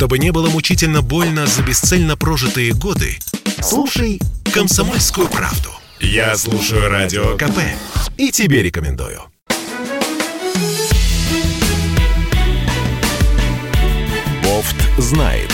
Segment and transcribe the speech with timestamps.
[0.00, 3.18] Чтобы не было мучительно больно за бесцельно прожитые годы,
[3.60, 4.18] слушай
[4.50, 5.68] «Комсомольскую правду».
[6.00, 7.58] Я слушаю Радио КП
[8.16, 9.20] и тебе рекомендую.
[14.42, 15.52] Бофт знает.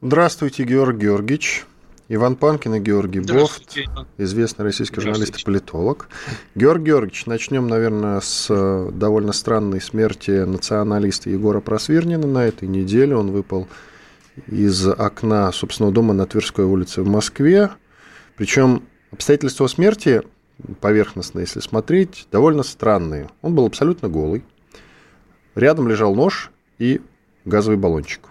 [0.00, 1.64] Здравствуйте, Георгий Георгиевич.
[2.08, 3.78] Иван Панкин и Георгий Бофт,
[4.18, 6.08] известный российский журналист и политолог.
[6.54, 13.16] Георгий Георгиевич, начнем, наверное, с э, довольно странной смерти националиста Егора Просвирнина на этой неделе.
[13.16, 13.68] Он выпал
[14.46, 17.70] из окна собственного дома на Тверской улице в Москве.
[18.36, 20.22] Причем обстоятельства смерти,
[20.80, 23.30] поверхностно, если смотреть, довольно странные.
[23.40, 24.44] Он был абсолютно голый.
[25.54, 27.00] Рядом лежал нож и
[27.46, 28.28] газовый баллончик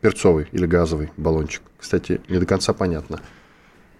[0.00, 1.62] перцовый или газовый баллончик.
[1.80, 3.20] Кстати, не до конца понятно.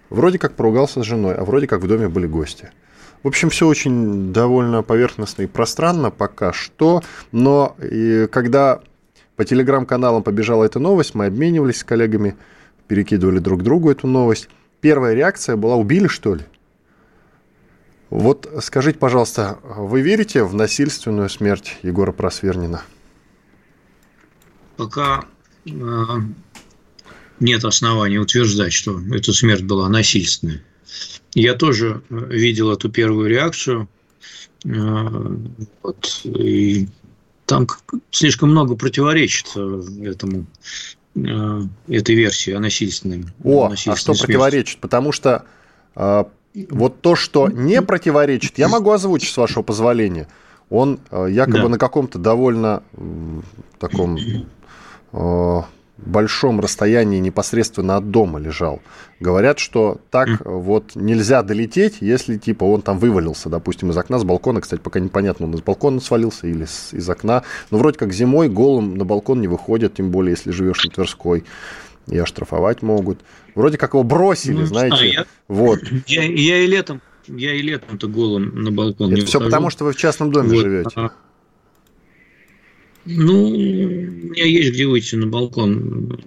[0.09, 2.71] Вроде как поругался с женой, а вроде как в доме были гости.
[3.23, 8.81] В общем, все очень довольно поверхностно и пространно пока что, но и когда
[9.35, 12.35] по телеграм-каналам побежала эта новость, мы обменивались с коллегами,
[12.87, 14.49] перекидывали друг другу эту новость.
[14.81, 16.43] Первая реакция была «убили, что ли?»
[18.11, 22.81] Вот скажите, пожалуйста, вы верите в насильственную смерть Егора Просвернина?
[24.75, 25.23] Пока
[25.65, 26.17] а,
[27.41, 30.61] нет оснований утверждать, что эта смерть была насильственной.
[31.33, 33.87] Я тоже э, видел эту первую реакцию.
[34.65, 35.37] А,
[35.83, 36.87] вот, и
[37.45, 37.67] там
[38.11, 40.45] слишком много противоречит этому
[41.15, 43.25] а, этой версии о насильственной.
[43.43, 44.25] О, а что смерти.
[44.25, 44.79] противоречит?
[44.79, 45.45] Потому что
[45.95, 46.23] э,
[46.69, 50.27] вот то, что не противоречит, я могу озвучить, с вашего позволения.
[50.69, 51.69] Он э, якобы да.
[51.69, 53.41] на каком-то довольно э,
[53.79, 54.17] таком
[55.13, 55.61] Э,
[56.05, 58.81] большом расстоянии непосредственно от дома лежал.
[59.19, 60.59] Говорят, что так mm.
[60.59, 64.61] вот нельзя долететь, если типа он там вывалился, допустим, из окна, с балкона.
[64.61, 67.43] Кстати, пока непонятно, он из балкона свалился или с, из окна.
[67.69, 71.43] Но вроде как зимой голым на балкон не выходят, тем более, если живешь на Тверской.
[72.07, 73.19] И оштрафовать могут.
[73.53, 74.95] Вроде как его бросили, ну, знаете.
[74.99, 75.79] А я, вот.
[76.07, 79.51] Я, я и летом, я и летом-то голым на балкон Это все выхожу.
[79.51, 80.61] потому, что вы в частном доме вот.
[80.61, 81.11] живете.
[83.05, 86.19] Ну, у меня есть где выйти на балкон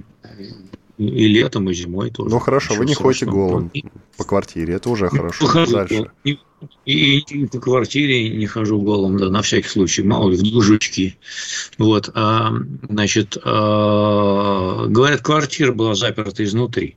[0.99, 2.31] и летом, и зимой тоже.
[2.31, 3.71] Ну хорошо, вы не ходите голым
[4.17, 5.45] по квартире, это уже хорошо.
[5.45, 6.11] Похожу, Дальше.
[6.25, 6.39] И,
[6.87, 11.19] и, и по квартире не хожу голым, да, на всякий случай, мало ли, в дружечки.
[11.79, 12.53] Вот, а,
[12.89, 16.97] значит, а, говорят, квартира была заперта изнутри.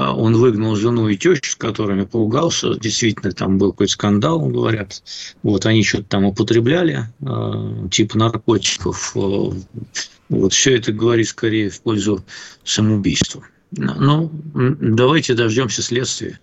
[0.00, 2.74] А, он выгнал жену и тещу, с которыми поругался.
[2.74, 5.02] Действительно, там был какой-то скандал, говорят.
[5.42, 9.12] Вот они что-то там употребляли, а, типа наркотиков.
[9.14, 9.52] А,
[10.30, 12.24] вот все это говорит скорее в пользу
[12.64, 13.44] самоубийства.
[13.72, 16.40] Ну, давайте дождемся следствия.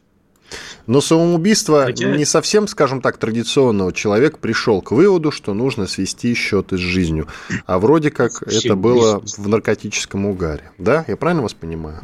[0.85, 2.16] Но самоубийство Хотя...
[2.16, 3.91] не совсем, скажем так, традиционного.
[3.91, 7.28] Человек пришел к выводу, что нужно свести счеты с жизнью.
[7.66, 10.72] А вроде как это было в наркотическом угаре.
[10.78, 11.03] Да?
[11.07, 12.00] Я правильно вас понимаю?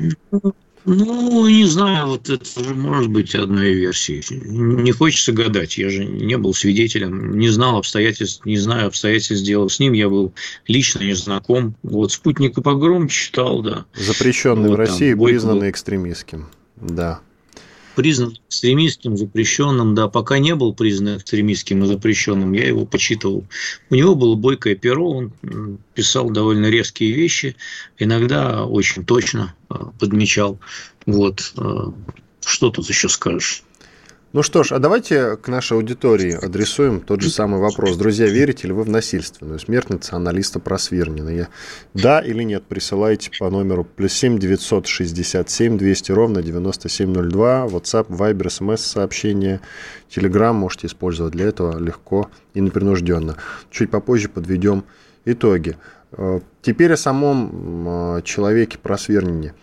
[0.85, 4.23] Ну, не знаю, вот это может быть одной версией.
[4.45, 5.77] Не хочется гадать.
[5.77, 9.93] Я же не был свидетелем, не знал обстоятельств, не знаю обстоятельств дела с ним.
[9.93, 10.33] Я был
[10.67, 11.75] лично не знаком.
[11.83, 13.85] Вот спутника погром читал, да.
[13.95, 16.47] Запрещенный вот, в России, там, признанный экстремистским.
[16.75, 17.21] Да
[17.95, 23.45] признан экстремистским, запрещенным, да, пока не был признан экстремистским и запрещенным, я его почитывал.
[23.89, 25.33] У него было бойкое перо, он
[25.93, 27.55] писал довольно резкие вещи,
[27.97, 30.59] иногда очень точно а, подмечал.
[31.05, 31.93] Вот, а,
[32.45, 33.63] что тут еще скажешь?
[34.33, 37.95] Ну что ж, а давайте к нашей аудитории адресуем тот же самый вопрос.
[37.97, 41.49] Друзья, верите ли вы в насильственную смерть националиста Просвирнина?
[41.93, 48.77] Да или нет, присылайте по номеру плюс 7 967 200 ровно 9702, WhatsApp, Viber, SMS
[48.77, 49.61] сообщение,
[50.09, 53.37] Telegram можете использовать для этого легко и непринужденно.
[53.69, 54.83] Чуть попозже подведем
[55.25, 55.77] итоги.
[56.13, 59.53] Э, теперь о самом человеке Просвирнине.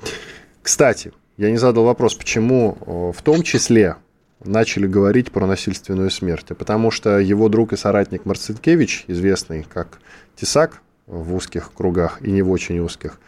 [0.62, 3.96] Кстати, я не задал вопрос, почему э, в том числе
[4.44, 6.46] начали говорить про насильственную смерть.
[6.56, 10.00] Потому что его друг и соратник Марцинкевич, известный как
[10.36, 13.18] Тесак в узких кругах и не в очень узких,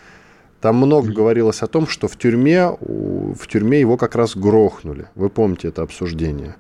[0.61, 5.09] там много говорилось о том, что в тюрьме, в тюрьме его как раз грохнули.
[5.17, 6.55] Вы помните это обсуждение.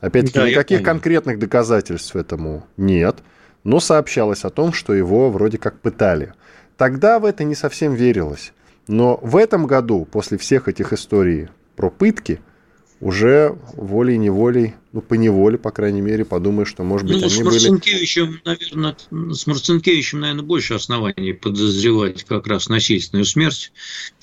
[0.00, 3.18] Опять-таки, да, никаких конкретных доказательств этому нет,
[3.64, 6.32] но сообщалось о том, что его вроде как пытали.
[6.76, 8.52] Тогда в это не совсем верилось.
[8.86, 12.40] Но в этом году, после всех этих историй про пытки,
[13.00, 17.40] уже волей-неволей, ну, по неволе, по крайней мере, подумаешь, что, может быть, ну, они с
[17.40, 18.40] Марцинкевичем, были...
[18.44, 18.96] наверное,
[19.34, 23.72] с Марцинкевичем, наверное, больше оснований подозревать как раз насильственную смерть,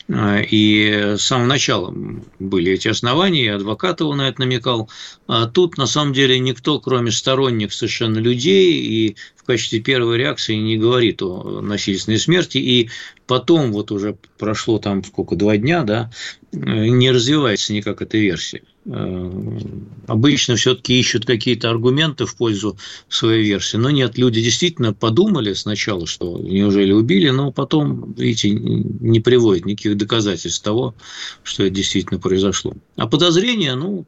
[0.10, 1.94] и с самого начала
[2.40, 3.60] были эти основания, и
[4.00, 4.90] его на это намекал.
[5.28, 10.56] А тут, на самом деле, никто, кроме сторонних совершенно людей, и в качестве первой реакции
[10.56, 12.58] не говорит о насильственной смерти.
[12.58, 12.90] И
[13.26, 16.10] потом, вот уже прошло там сколько, два дня, да,
[16.54, 18.62] не развивается никак эта версия.
[18.90, 19.60] Э,
[20.08, 22.78] обычно все-таки ищут какие-то аргументы в пользу
[23.10, 23.78] своей версии.
[23.78, 29.98] Но нет, люди действительно подумали сначала, что неужели убили, но потом, видите, не приводят никаких
[29.98, 30.96] доказательств того,
[31.44, 32.74] что это действительно произошло.
[32.96, 34.06] А подозрения, ну,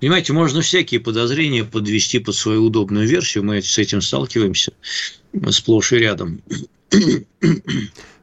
[0.00, 3.44] Понимаете, можно всякие подозрения подвести под свою удобную версию.
[3.44, 4.72] Мы с этим сталкиваемся
[5.50, 6.42] сплошь и рядом.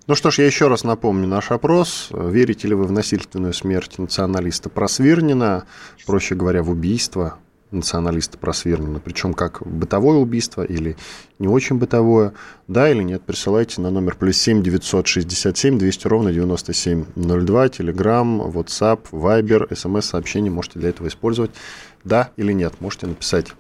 [0.10, 2.08] Ну что ж, я еще раз напомню наш опрос.
[2.12, 5.66] Верите ли вы в насильственную смерть националиста Просвирнина,
[6.08, 7.38] проще говоря, в убийство
[7.70, 10.98] националиста Просвирнина, причем как бытовое убийство или
[11.38, 12.34] не очень бытовое,
[12.68, 19.76] да или нет, присылайте на номер плюс 7 967 200 ровно 9702, Телеграм, WhatsApp, Viber,
[19.76, 21.52] смс-сообщение можете для этого использовать,
[22.04, 23.54] да или нет, можете написать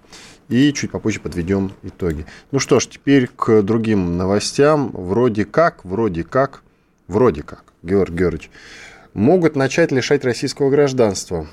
[0.49, 2.25] и чуть попозже подведем итоги.
[2.51, 4.89] Ну что ж, теперь к другим новостям.
[4.91, 6.63] Вроде как, вроде как,
[7.07, 8.51] вроде как, Георгий Георгиевич,
[9.13, 11.47] могут начать лишать российского гражданства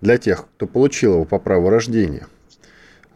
[0.00, 2.26] для тех, кто получил его по праву рождения.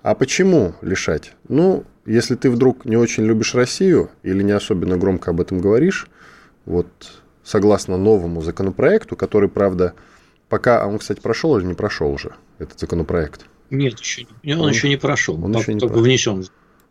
[0.02, 1.32] А почему лишать?
[1.48, 6.06] Ну, если ты вдруг не очень любишь Россию или не особенно громко об этом говоришь,
[6.64, 6.86] вот
[7.42, 9.94] согласно новому законопроекту, который, правда,
[10.48, 14.70] пока, а он, кстати, прошел или не прошел уже, этот законопроект– нет, еще, он, он
[14.70, 16.04] еще не прошел, он еще не только прошел.
[16.04, 16.46] внесен.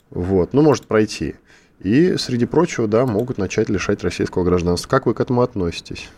[0.09, 1.35] Вот, ну, может пройти.
[1.81, 4.87] И, среди прочего, да, могут начать лишать российского гражданства.
[4.87, 6.09] Как вы к этому относитесь?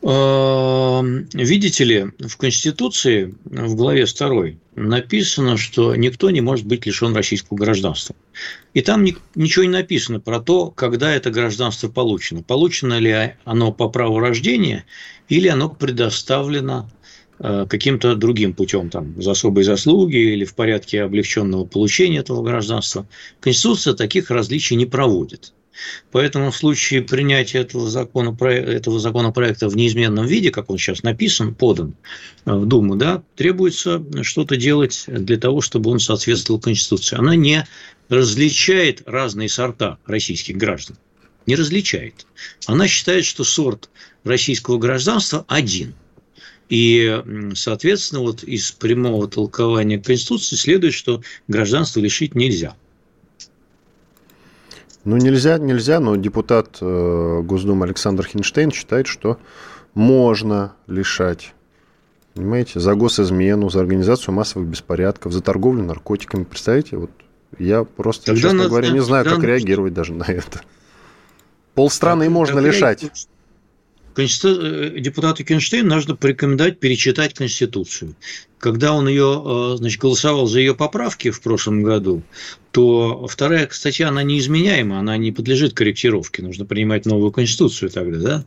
[0.00, 4.44] Эм, видите ли, в Конституции, в главе 2
[4.76, 8.14] написано, что никто не может быть лишен российского гражданства.
[8.74, 12.44] И там ничего не написано про то, когда это гражданство получено.
[12.44, 14.84] Получено ли оно по праву рождения
[15.28, 16.88] или оно предоставлено
[17.38, 23.06] каким-то другим путем, там, за особые заслуги или в порядке облегченного получения этого гражданства.
[23.40, 25.52] Конституция таких различий не проводит.
[26.10, 31.54] Поэтому в случае принятия этого, законопроекта, этого законопроекта в неизменном виде, как он сейчас написан,
[31.54, 31.94] подан
[32.44, 37.16] в Думу, да, требуется что-то делать для того, чтобы он соответствовал Конституции.
[37.16, 37.64] Она не
[38.08, 40.96] различает разные сорта российских граждан.
[41.46, 42.26] Не различает.
[42.66, 43.88] Она считает, что сорт
[44.24, 45.94] российского гражданства один–
[46.68, 52.74] и, соответственно, вот из прямого толкования Конституции следует, что гражданство лишить нельзя.
[55.04, 59.38] Ну, нельзя, нельзя, но депутат э, Госдумы Александр Хинштейн считает, что
[59.94, 61.54] можно лишать.
[62.34, 66.44] Понимаете, за госизмену, за организацию массовых беспорядков, за торговлю наркотиками.
[66.44, 67.10] Представляете, вот
[67.58, 70.60] я просто, тогда честно надо, говоря, не знаю, как реагировать даже на это.
[71.74, 73.10] Полстраны и можно лишать.
[74.18, 78.16] Э, депутату Кенштейну нужно порекомендовать перечитать Конституцию.
[78.58, 82.22] Когда он ее, э, значит, голосовал за ее поправки в прошлом году,
[82.72, 88.44] то вторая статья, она неизменяема, она не подлежит корректировке, нужно принимать новую Конституцию тогда, да,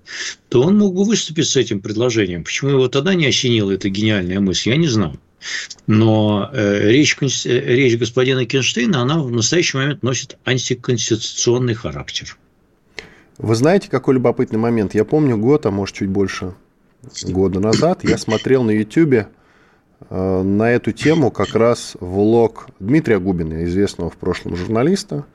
[0.50, 2.44] то он мог бы выступить с этим предложением.
[2.44, 5.20] Почему его тогда не осенила эта гениальная мысль, я не знаю.
[5.88, 12.38] Но э, речь, речь господина Кенштейна, она в настоящий момент носит антиконституционный характер.
[13.42, 14.94] Вы знаете, какой любопытный момент?
[14.94, 16.54] Я помню год, а может чуть больше
[17.24, 19.26] года назад, я смотрел на YouTube
[20.10, 25.26] э, на эту тему как раз влог Дмитрия Губина, известного в прошлом журналиста,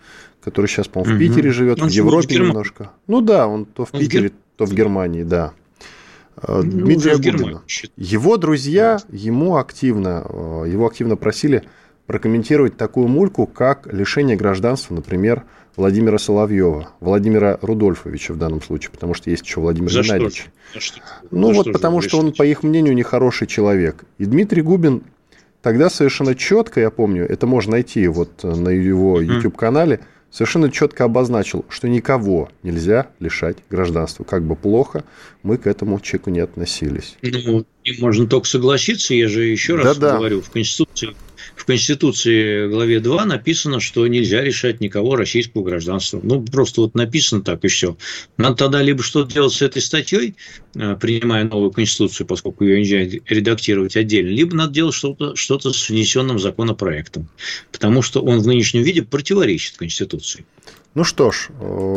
[0.40, 2.92] который сейчас, по-моему, в Питере живет, он в Европе в немножко.
[3.08, 5.52] Ну да, он то в он Питере, в то в Германии, да.
[6.36, 7.62] Э, ну, Дмитрия Губина.
[7.96, 11.64] Его друзья ему активно, э, его активно просили
[12.06, 15.42] прокомментировать такую мульку, как лишение гражданства, например,
[15.76, 20.46] Владимира Соловьева, Владимира Рудольфовича в данном случае, потому что есть еще Владимир За Геннадьевич.
[20.70, 20.80] Что?
[20.80, 21.00] Что?
[21.30, 24.04] Ну За вот что потому что он, по их мнению, нехороший человек.
[24.18, 25.02] И Дмитрий Губин
[25.62, 31.64] тогда совершенно четко, я помню, это можно найти вот на его YouTube-канале, совершенно четко обозначил,
[31.68, 34.24] что никого нельзя лишать гражданства.
[34.24, 35.04] Как бы плохо
[35.42, 37.16] мы к этому человеку не относились.
[37.22, 37.64] Ну,
[38.00, 40.18] можно только согласиться, я же еще раз да -да.
[40.18, 41.14] говорю, в Конституции
[41.56, 46.20] в Конституции главе 2 написано, что нельзя решать никого российского гражданства.
[46.22, 47.96] Ну, просто вот написано так и все.
[48.36, 50.36] Надо тогда либо что-то делать с этой статьей,
[50.74, 55.88] э, принимая новую Конституцию, поскольку ее нельзя редактировать отдельно, либо надо делать что-то что с
[55.88, 57.28] внесенным законопроектом,
[57.72, 60.44] потому что он в нынешнем виде противоречит Конституции.
[60.94, 61.48] Ну что ж,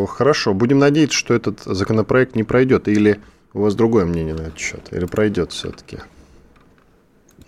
[0.08, 0.54] хорошо.
[0.54, 2.88] Будем надеяться, что этот законопроект не пройдет.
[2.88, 3.20] Или
[3.54, 4.82] у вас другое мнение на этот счет?
[4.92, 6.00] Или пройдет все-таки?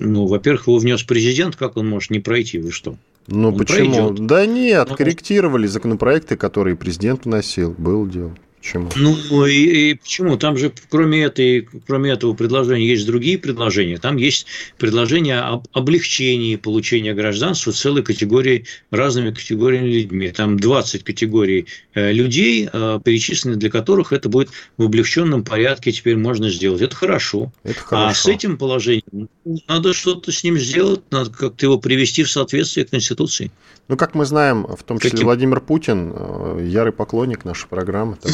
[0.03, 2.97] Ну, во-первых, его внес президент, как он может не пройти, вы что?
[3.27, 3.93] Ну Он почему?
[4.07, 4.25] Пройдет.
[4.25, 7.75] Да нет, ну, корректировали законопроекты, которые президент вносил.
[7.77, 8.35] Был дело.
[8.61, 8.89] Почему?
[8.95, 10.37] Ну и, и почему?
[10.37, 13.97] Там же кроме, этой, кроме этого предложения есть другие предложения.
[13.97, 14.45] Там есть
[14.77, 20.29] предложение об облегчении получения гражданства целой категории, разными категориями людьми.
[20.29, 21.65] Там 20 категорий
[21.95, 26.83] э, людей, э, перечислены для которых это будет в облегченном порядке теперь можно сделать.
[26.83, 27.51] Это хорошо.
[27.63, 28.09] Это хорошо.
[28.09, 29.27] А с этим положением
[29.67, 33.51] надо что-то с ним сделать, надо как-то его привести в соответствие к Конституции.
[33.87, 35.25] Ну, как мы знаем, в том числе Каким?
[35.25, 38.31] Владимир Путин, э, ярый поклонник нашей программы, так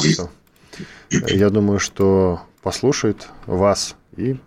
[1.10, 4.38] я думаю, что послушают вас и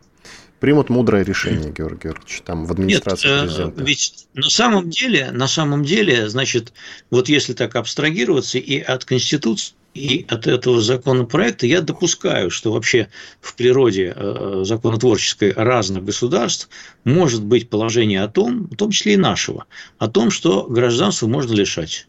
[0.61, 3.83] примут мудрое решение, Георгий Георгиевич, там в администрации Нет, э, президента.
[3.83, 6.73] Ведь на самом деле, на самом деле, значит,
[7.11, 13.09] вот если так абстрагироваться и от Конституции, и от этого законопроекта я допускаю, что вообще
[13.41, 16.69] в природе э, законотворческой разных государств
[17.05, 19.67] может быть положение о том, в том числе и нашего,
[19.99, 22.07] о том, что гражданство можно лишать.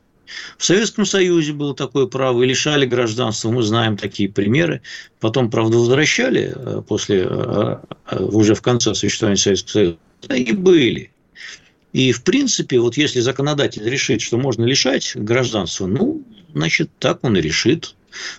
[0.57, 4.81] В Советском Союзе было такое право и лишали гражданства, мы знаем такие примеры.
[5.19, 7.77] Потом, правда, возвращали э, после, э,
[8.11, 9.97] э, уже в конце существования Советского Союза.
[10.29, 11.11] И были.
[11.93, 16.23] И, в принципе, вот если законодатель решит, что можно лишать гражданства, ну,
[16.53, 17.95] значит, так он и решит.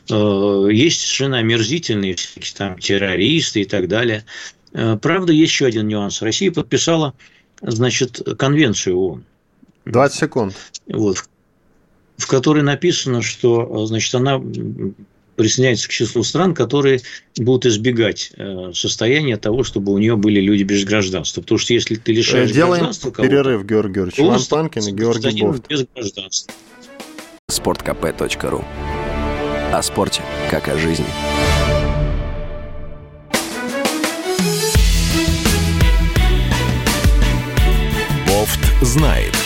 [0.08, 4.24] Есть совершенно омерзительные всякие там террористы и так далее.
[4.72, 6.22] Правда, есть еще один нюанс.
[6.22, 7.14] Россия подписала,
[7.60, 9.24] значит, конвенцию ООН.
[9.84, 10.54] 20 секунд.
[10.86, 11.24] Вот,
[12.16, 14.40] в которой написано, что значит, она
[15.36, 17.00] присоединяется к числу стран, которые
[17.36, 21.40] будут избегать э, состояния того, чтобы у нее были люди без гражданства.
[21.40, 24.20] Потому что если ты лишаешь э, Делаем гражданства перерыв, Георгий Георгиевич.
[24.20, 25.68] Иван Панкин и Георгий Бофт.
[25.68, 26.54] без гражданства.
[27.48, 28.64] Спорткп.ру
[29.72, 31.06] О спорте, как о жизни.
[38.26, 39.41] Бофт знает.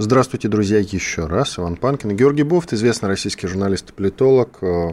[0.00, 1.58] Здравствуйте, друзья, еще раз.
[1.58, 2.16] Иван Панкин.
[2.16, 4.58] Георгий Бофт, известный российский журналист и политолог.
[4.62, 4.92] Э,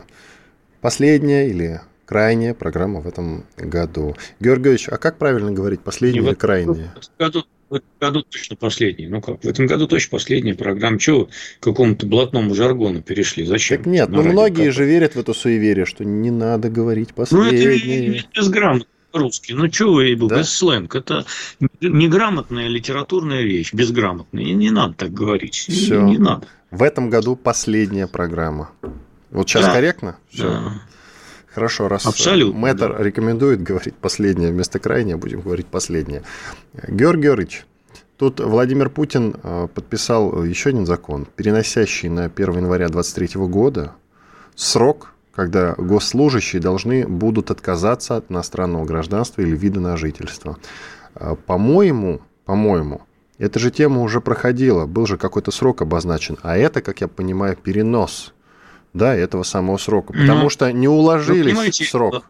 [0.81, 4.15] последняя или крайняя программа в этом году.
[4.39, 6.91] Георгиевич, а как правильно говорить, последняя или крайняя?
[6.99, 9.07] В году, в этом году точно последняя.
[9.07, 10.97] Ну как, в этом году точно последняя программа.
[10.97, 13.45] Чего к какому-то блатному жаргону перешли?
[13.45, 13.77] Зачем?
[13.77, 14.73] Так нет, ну многие как?
[14.73, 18.09] же верят в эту суеверие, что не надо говорить последнее.
[18.09, 19.53] Ну это безграмотно русский.
[19.53, 20.37] Ну, чего вы, да?
[20.37, 20.95] без сленг.
[20.95, 21.25] Это
[21.81, 24.43] неграмотная литературная вещь, безграмотная.
[24.43, 25.55] Не, не надо так говорить.
[25.55, 26.01] Все.
[26.01, 26.47] Не, не надо.
[26.71, 28.71] В этом году последняя программа.
[29.31, 29.73] Вот сейчас да.
[29.73, 30.17] корректно?
[30.29, 30.49] Все.
[30.49, 30.81] Да.
[31.53, 33.01] Хорошо, раз Абсолютно, мэтр да.
[33.01, 36.23] рекомендует говорить последнее вместо крайнее, будем говорить последнее.
[36.89, 37.65] Георгий Георгиевич,
[38.17, 43.93] тут Владимир Путин э, подписал еще один закон, переносящий на 1 января 2023 года
[44.55, 50.57] срок когда госслужащие должны будут отказаться от иностранного гражданства или вида на жительство.
[51.13, 53.01] А, по-моему, по-моему,
[53.37, 57.57] эта же тема уже проходила, был же какой-то срок обозначен, а это, как я понимаю,
[57.57, 58.33] перенос
[58.93, 62.23] да, этого самого срока, ну, потому Но, что не уложились в срок.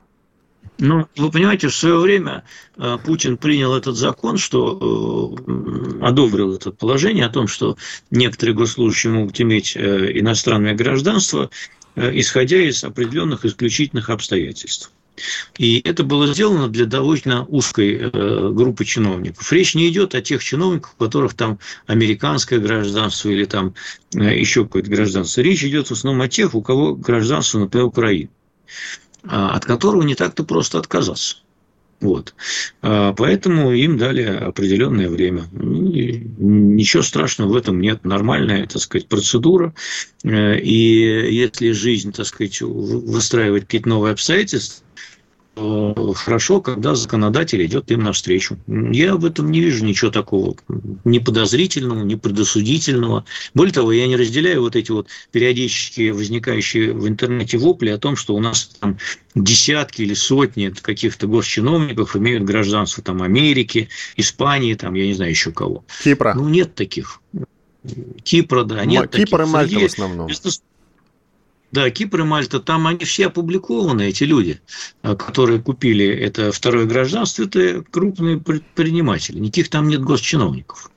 [0.79, 2.43] Ну, вы понимаете, в свое время
[2.75, 7.77] э, Путин принял этот закон, что э, одобрил это положение о том, что
[8.09, 14.91] некоторые госслужащие могут иметь э, иностранное гражданство, Э, исходя из определенных исключительных обстоятельств.
[15.57, 19.51] И это было сделано для довольно узкой э, группы чиновников.
[19.51, 23.75] Речь не идет о тех чиновниках, у которых там американское гражданство или там
[24.13, 25.41] э, еще какое-то гражданство.
[25.41, 28.29] Речь идет в основном о тех, у кого гражданство, например, Украины,
[29.23, 31.37] а, от которого не так-то просто отказаться.
[32.01, 32.35] Вот.
[32.81, 35.45] А, поэтому им дали определенное время.
[35.51, 38.03] Ну, ничего страшного в этом нет.
[38.03, 39.73] Нормальная, так сказать, процедура.
[40.23, 44.85] Э, и если жизнь, так сказать, выстраивать какие-то новые обстоятельства,
[45.55, 48.57] хорошо, когда законодатель идет им навстречу.
[48.67, 50.55] Я в этом не вижу ничего такого
[51.05, 53.25] ни подозрительного, ни предосудительного.
[53.53, 58.15] Более того, я не разделяю вот эти вот периодически возникающие в интернете вопли о том,
[58.15, 58.97] что у нас там
[59.33, 65.51] десятки или сотни каких-то госчиновников имеют гражданство там Америки, Испании, там, я не знаю еще
[65.51, 65.85] кого.
[66.03, 66.33] Кипра.
[66.35, 67.21] Ну, нет таких.
[68.24, 69.47] Кипра, да, нет Кипр таких.
[69.47, 70.29] и Мальта в основном.
[71.72, 74.62] Да, Кипр и Мальта, там они все опубликованы, эти люди,
[75.01, 79.39] а, которые купили это второе гражданство, это крупные предприниматели.
[79.39, 80.89] Никаких там нет госчиновников.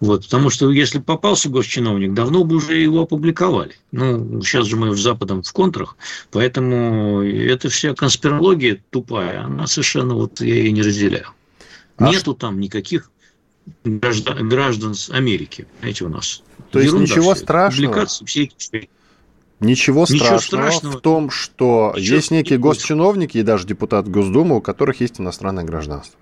[0.00, 3.76] Вот, потому что если попался госчиновник, давно бы уже его опубликовали.
[3.92, 5.96] Ну, сейчас же мы в Западом в контрах,
[6.30, 11.28] поэтому эта вся конспирология тупая, она совершенно вот я ее не разделяю.
[11.96, 13.10] А Нету там никаких
[13.84, 16.42] граждан, граждан Америки, знаете, у нас.
[16.70, 17.92] То есть ничего страшного.
[17.92, 18.90] Публикации все эти
[19.58, 24.56] Ничего, Ничего страшного, страшного в том, что Ничего есть некие госчиновники и даже депутат Госдумы,
[24.56, 26.18] у которых есть иностранное гражданство.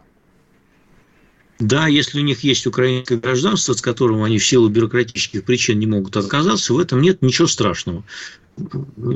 [1.59, 5.87] Да, если у них есть украинское гражданство, с которым они в силу бюрократических причин не
[5.87, 8.05] могут отказаться, в этом нет ничего страшного.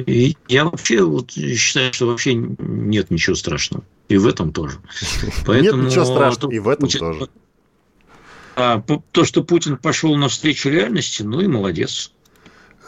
[0.07, 3.85] И я вообще вот считаю, что вообще нет ничего страшного.
[4.09, 4.79] И в этом тоже.
[5.47, 7.29] Поэтому нет ничего страшного, и в этом Путин, тоже.
[8.57, 8.83] А,
[9.13, 12.13] то, что Путин пошел навстречу реальности, ну и молодец.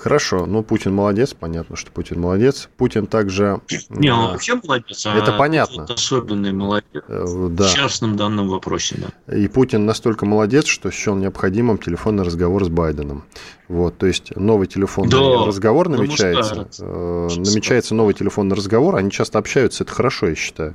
[0.00, 2.70] Хорошо, ну Путин молодец, понятно, что Путин молодец.
[2.78, 3.60] Путин также...
[3.90, 5.84] Не, он вообще молодец, а это понятно.
[5.84, 7.68] особенный молодец э, да.
[7.68, 8.96] в частном данном вопросе.
[9.26, 9.36] Да.
[9.36, 13.24] И Путин настолько молодец, что счел необходимым телефонный разговор с Байденом.
[13.68, 16.66] Вот, то есть новый телефонный да, разговор намечается.
[16.78, 20.74] Э, намечается новый телефонный разговор, они часто общаются, это хорошо, я считаю.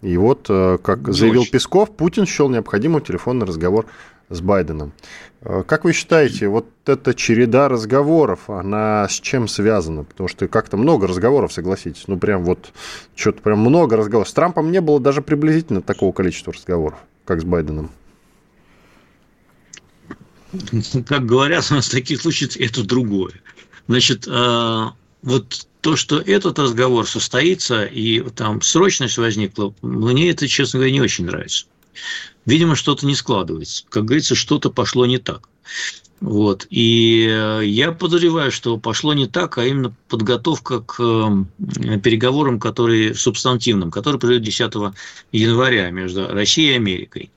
[0.00, 3.86] И вот, э, как заявил Песков, Путин счел необходимым телефонный разговор
[4.28, 4.92] с Байденом.
[5.42, 10.04] Э, как вы считаете, вот эта череда разговоров, она с чем связана?
[10.04, 12.04] Потому что как-то много разговоров, согласитесь.
[12.06, 12.72] Ну, прям вот,
[13.14, 14.28] что-то прям много разговоров.
[14.28, 17.90] С Трампом не было даже приблизительно такого количества разговоров, как с Байденом.
[21.06, 23.34] Как говорят, у нас в таких случаях это другое.
[23.86, 24.84] Значит, э,
[25.22, 31.00] вот то, что этот разговор состоится и там срочность возникла, мне это, честно говоря, не
[31.00, 31.66] очень нравится.
[32.46, 33.84] Видимо, что-то не складывается.
[33.88, 35.48] Как говорится, что-то пошло не так.
[36.20, 36.66] Вот.
[36.68, 43.14] И э, я подозреваю, что пошло не так, а именно подготовка к э, переговорам, которые
[43.14, 44.72] субстантивным, которые пройдут 10
[45.32, 47.30] января между Россией и Америкой.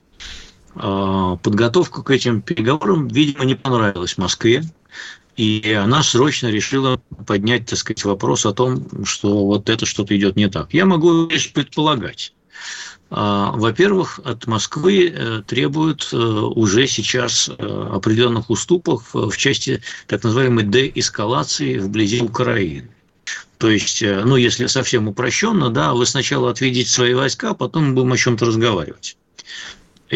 [0.76, 4.62] А, подготовка к этим переговорам, видимо, не понравилась Москве.
[5.36, 10.36] И она срочно решила поднять, так сказать, вопрос о том, что вот это что-то идет
[10.36, 10.72] не так.
[10.72, 12.32] Я могу лишь предполагать.
[13.16, 20.24] А, во-первых, от Москвы э, требуют э, уже сейчас э, определенных уступок в части так
[20.24, 22.90] называемой деэскалации вблизи Украины.
[23.58, 27.94] То есть, ну, если совсем упрощенно, да, вы сначала отведите свои войска, а потом мы
[27.94, 29.16] будем о чем-то разговаривать.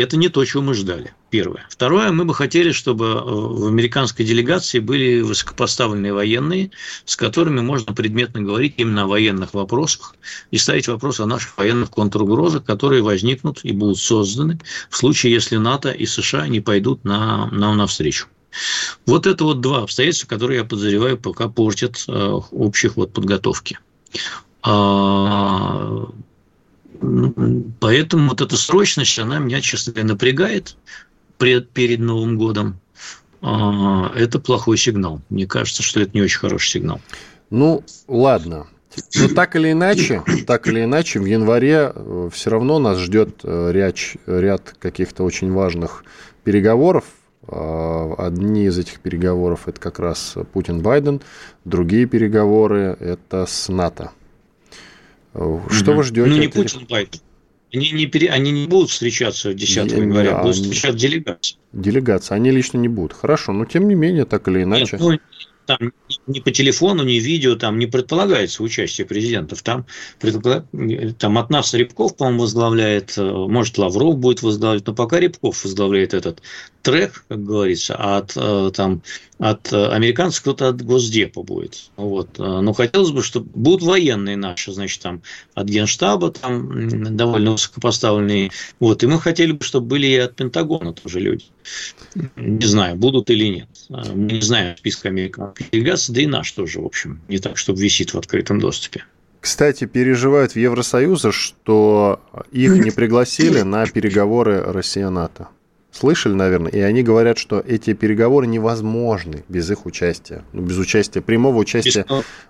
[0.02, 1.12] Это не то, чего мы ждали.
[1.30, 1.66] Первое.
[1.68, 6.70] Второе, мы бы хотели, чтобы э, в американской делегации были высокопоставленные военные,
[7.04, 10.14] с которыми можно предметно говорить именно о военных вопросах
[10.50, 15.56] и ставить вопрос о наших военных контругрозах, которые возникнут и будут созданы в случае, если
[15.56, 18.26] НАТО и США не пойдут на, нам навстречу.
[19.06, 22.12] Вот это вот два обстоятельства, которые я подозреваю, пока портят э,
[22.50, 23.78] общих вот подготовки.
[24.62, 26.08] А,
[27.80, 30.76] Поэтому вот эта срочность, она меня, честно говоря, напрягает
[31.38, 32.80] пред, перед Новым годом.
[33.40, 35.20] А, это плохой сигнал.
[35.30, 37.00] Мне кажется, что это не очень хороший сигнал.
[37.50, 38.66] Ну, ладно.
[39.14, 43.70] Но так или иначе, так или иначе, в январе э, все равно нас ждет э,
[43.72, 46.04] ряд, ряд каких-то очень важных
[46.42, 47.04] переговоров.
[47.46, 51.20] А, одни из этих переговоров это как раз Путин-Байден,
[51.64, 54.10] другие переговоры это с НАТО.
[55.32, 56.28] Что вы ждете?
[56.28, 57.20] Ну, не Путин, Байден.
[57.72, 58.30] Они не, пере...
[58.30, 61.56] они не будут встречаться 10 не, января, будут встречаться делегации.
[61.72, 62.34] Делегации.
[62.34, 63.12] Они лично не будут.
[63.12, 64.96] Хорошо, но тем не менее, так или иначе.
[64.96, 65.18] Нет, ну,
[65.68, 65.92] там
[66.26, 69.62] ни по телефону, ни видео там не предполагается участие президентов.
[69.62, 69.84] Там,
[71.18, 76.14] там от нас Рябков, по-моему, возглавляет, э, может, Лавров будет возглавлять, но пока Рябков возглавляет
[76.14, 76.40] этот
[76.82, 79.02] трек, как говорится, а от, э, там,
[79.38, 81.90] от американцев кто-то от Госдепа будет.
[81.96, 82.38] Вот.
[82.38, 85.22] Но хотелось бы, чтобы будут военные наши, значит, там
[85.54, 88.50] от Генштаба там довольно высокопоставленные.
[88.80, 89.02] Вот.
[89.02, 91.44] И мы хотели бы, чтобы были и от Пентагона тоже люди.
[92.36, 93.68] Не знаю, будут или нет.
[93.88, 97.80] Мы не знаем списка американских делегаций, да и наш тоже, в общем, не так, чтобы
[97.80, 99.04] висит в открытом доступе.
[99.40, 105.48] Кстати, переживают в Евросоюзе, что их не пригласили на переговоры Россия-НАТО.
[105.90, 111.22] Слышали, наверное, и они говорят, что эти переговоры невозможны без их участия, ну, без участия,
[111.22, 112.04] прямого участия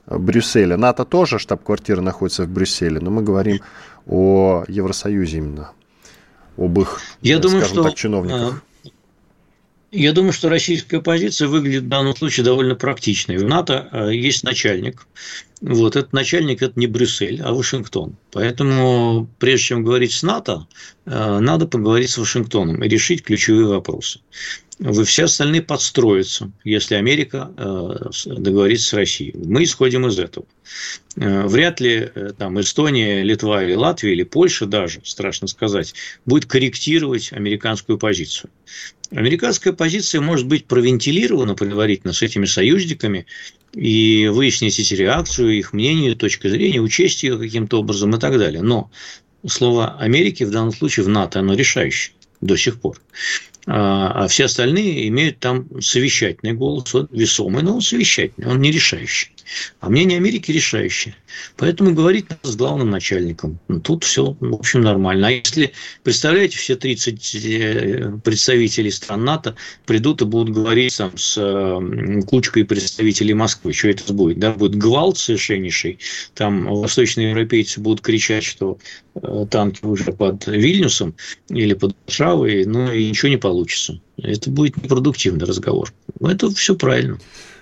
[0.07, 0.77] Брюсселя.
[0.77, 3.61] НАТО тоже, штаб-квартира находится в Брюсселе, но мы говорим
[4.07, 5.71] о Евросоюзе именно,
[6.57, 8.63] об их, Я скажем думаю, что, так, чиновниках.
[9.91, 13.39] Я думаю, что российская позиция выглядит в данном случае довольно практичной.
[13.39, 15.07] В НАТО э, есть начальник.
[15.63, 18.17] Вот этот начальник– это не Брюссель, а Вашингтон.
[18.31, 20.67] Поэтому, прежде чем говорить с НАТО,
[21.07, 24.21] э, надо поговорить с Вашингтоном и решить ключевые вопросы.
[24.79, 29.35] Вы все остальные подстроятся, если Америка э, договорится с Россией.
[29.37, 30.47] Мы исходим из этого.
[31.17, 35.95] Вряд ли там Эстония, Литва или Латвия или Польша даже, страшно сказать,
[36.27, 38.51] будет корректировать американскую позицию.
[39.11, 43.27] Американская позиция может быть провентилирована предварительно с этими союзниками
[43.73, 48.63] и выяснить эти реакцию, их мнение, точка зрения, учесть ее каким-то образом и так далее.
[48.63, 48.91] Но
[49.47, 53.01] слово Америки в данном случае в НАТО, оно решающее до сих пор.
[53.67, 58.71] А, а все остальные имеют там совещательный голос, он весомый, но он совещательный, он не
[58.71, 59.31] решающий.
[59.81, 61.15] А мнение Америки решающее.
[61.57, 63.59] Поэтому говорить надо с главным начальником.
[63.69, 65.29] Ну, тут все, в общем, нормально.
[65.29, 71.39] А если, представляете, все 30 э, представителей стран НАТО придут и будут говорить там, с
[72.27, 74.39] кучкой представителей Москвы, что это будет?
[74.39, 74.53] Да?
[74.53, 75.99] Будет гвалт совершеннейший.
[76.35, 78.79] Там восточные европейцы будут кричать, что
[79.15, 81.15] э, танки уже под Вильнюсом
[81.49, 84.01] или под Варшавой, ну и ничего не получится.
[84.21, 85.93] Это будет непродуктивный разговор.
[86.21, 87.19] Это все правильно.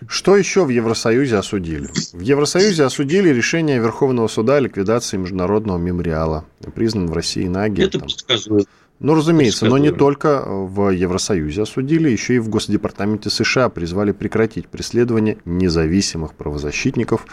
[0.09, 1.89] Что еще в Евросоюзе осудили?
[2.13, 7.83] В Евросоюзе осудили решение Верховного суда о ликвидации международного мемориала, признан в России НАГИ.
[7.83, 8.69] Это подсказывает.
[8.99, 14.69] Ну, разумеется, но не только в Евросоюзе осудили, еще и в Госдепартаменте США призвали прекратить
[14.69, 17.27] преследование независимых правозащитников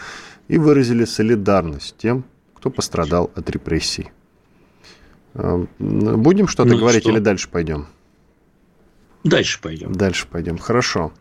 [0.48, 4.10] и выразили солидарность тем, кто пострадал от репрессий.
[5.34, 7.12] Э, будем что-то ну, говорить что?
[7.12, 7.86] или дальше пойдем?
[9.24, 9.92] Дальше пойдем.
[9.92, 10.58] Дальше пойдем.
[10.58, 11.12] Хорошо.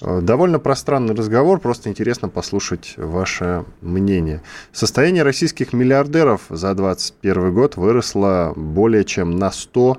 [0.00, 4.42] Э, довольно пространный разговор, просто интересно послушать ваше мнение.
[4.72, 9.98] Состояние российских миллиардеров за 2021 год выросло более чем на 100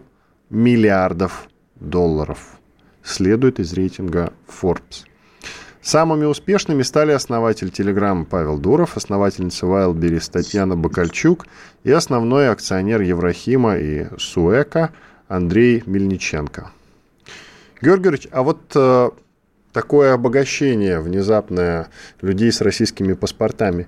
[0.49, 2.59] миллиардов долларов,
[3.03, 5.05] следует из рейтинга Forbes.
[5.81, 11.47] Самыми успешными стали основатель Telegram Павел Дуров, основательница Wildberries Татьяна Бакальчук
[11.83, 14.91] и основной акционер Еврахима и Суэка
[15.29, 16.71] Андрей Мельниченко.
[17.81, 19.09] Георгиевич, а вот э,
[19.73, 21.89] такое обогащение внезапное
[22.21, 23.87] людей с российскими паспортами,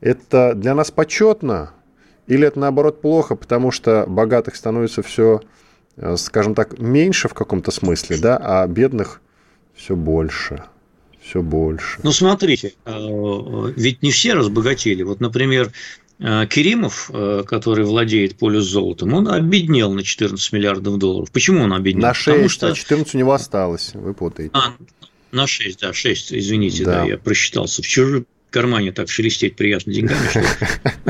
[0.00, 1.72] это для нас почетно
[2.26, 5.42] или это наоборот плохо, потому что богатых становится все,
[5.96, 9.20] э, скажем так, меньше в каком-то смысле, да, а бедных
[9.74, 10.64] все больше?
[11.20, 12.00] Все больше.
[12.02, 15.02] Ну, смотрите, э, ведь не все разбогатели.
[15.02, 15.70] Вот, например,
[16.18, 17.10] э, Керимов,
[17.46, 21.30] который владеет полюс золотом, он обеднел на 14 миллиардов долларов.
[21.30, 22.08] Почему он обеднел?
[22.08, 22.68] На 6, Потому что...
[22.68, 24.50] а 14 у него осталось, вы путаете.
[24.54, 24.74] А,
[25.34, 27.82] на 6, да, 6, извините, да, да я просчитался.
[27.82, 30.40] В чужом кармане так шелестеть приятно деньгами, что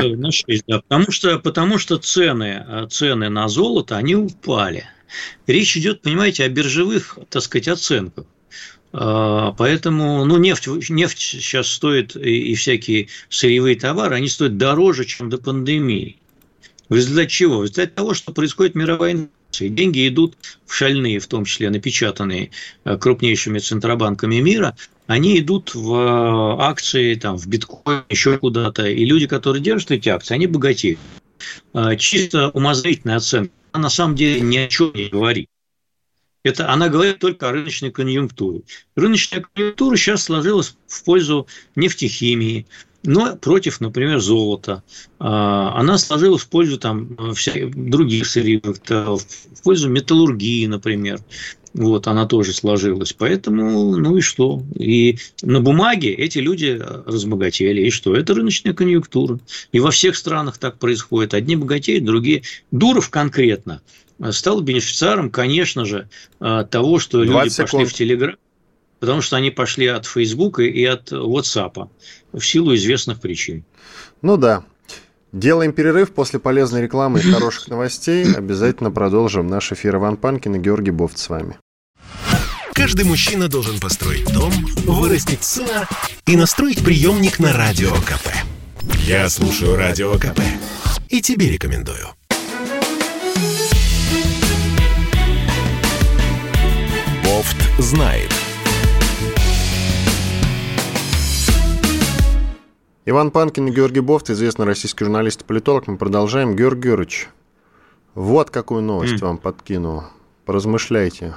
[0.00, 0.80] э, на 6, да.
[0.80, 4.86] Потому что, потому что цены, э, цены на золото, они упали.
[5.46, 8.24] Речь идет, понимаете, о биржевых, так сказать, оценках.
[8.96, 15.04] А, поэтому, ну, нефть, нефть сейчас стоит, и, и всякие сырьевые товары, они стоят дороже,
[15.04, 16.16] чем до пандемии.
[16.88, 17.58] В результате чего?
[17.58, 19.68] В результате того, что происходит мировая инфляция.
[19.68, 20.36] Деньги идут
[20.66, 22.50] в шальные, в том числе напечатанные
[22.84, 28.86] э, крупнейшими центробанками мира, они идут в э, акции, там, в биткоин, еще куда-то.
[28.86, 30.98] И люди, которые держат эти акции, они богатеют.
[31.74, 35.48] Э, чисто умозрительная оценка, она на самом деле ни о чем не говорит.
[36.42, 38.62] Это она говорит только о рыночной конъюнктуре.
[38.96, 42.66] Рыночная конъюнктура сейчас сложилась в пользу нефтехимии,
[43.04, 44.82] но против, например, золота.
[45.18, 47.16] А, она сложилась в пользу там,
[47.74, 51.20] других сырьевых, в пользу металлургии, например.
[51.74, 53.12] Вот, она тоже сложилась.
[53.12, 54.62] Поэтому, ну и что?
[54.78, 57.82] И на бумаге эти люди разбогатели.
[57.82, 58.14] И что?
[58.14, 59.40] Это рыночная конъюнктура.
[59.72, 61.34] И во всех странах так происходит.
[61.34, 62.42] Одни богатеют, другие.
[62.70, 63.82] Дуров конкретно
[64.30, 67.70] стал бенефициаром, конечно же, того, что люди секунд.
[67.72, 68.36] пошли в Телеграм
[69.04, 71.90] потому что они пошли от Фейсбука и от WhatsApp
[72.38, 73.64] в силу известных причин.
[74.22, 74.64] Ну да.
[75.32, 78.32] Делаем перерыв после полезной рекламы и хороших новостей.
[78.34, 79.96] Обязательно продолжим наш эфир.
[79.96, 81.58] Иван Панкин и Георгий Бофт с вами.
[82.72, 84.52] Каждый мужчина должен построить дом,
[84.84, 85.88] вырастить сына
[86.26, 88.28] и настроить приемник на Радио КП.
[89.06, 90.40] Я слушаю Радио КП
[91.08, 92.08] и тебе рекомендую.
[97.24, 98.30] Бофт знает.
[103.06, 105.88] Иван Панкин и Георгий Бофт, известный российский журналист и политолог.
[105.88, 106.56] Мы продолжаем.
[106.56, 107.28] Георгий Георгиевич,
[108.14, 109.26] вот какую новость mm.
[109.26, 110.04] вам подкину.
[110.46, 111.34] Поразмышляйте.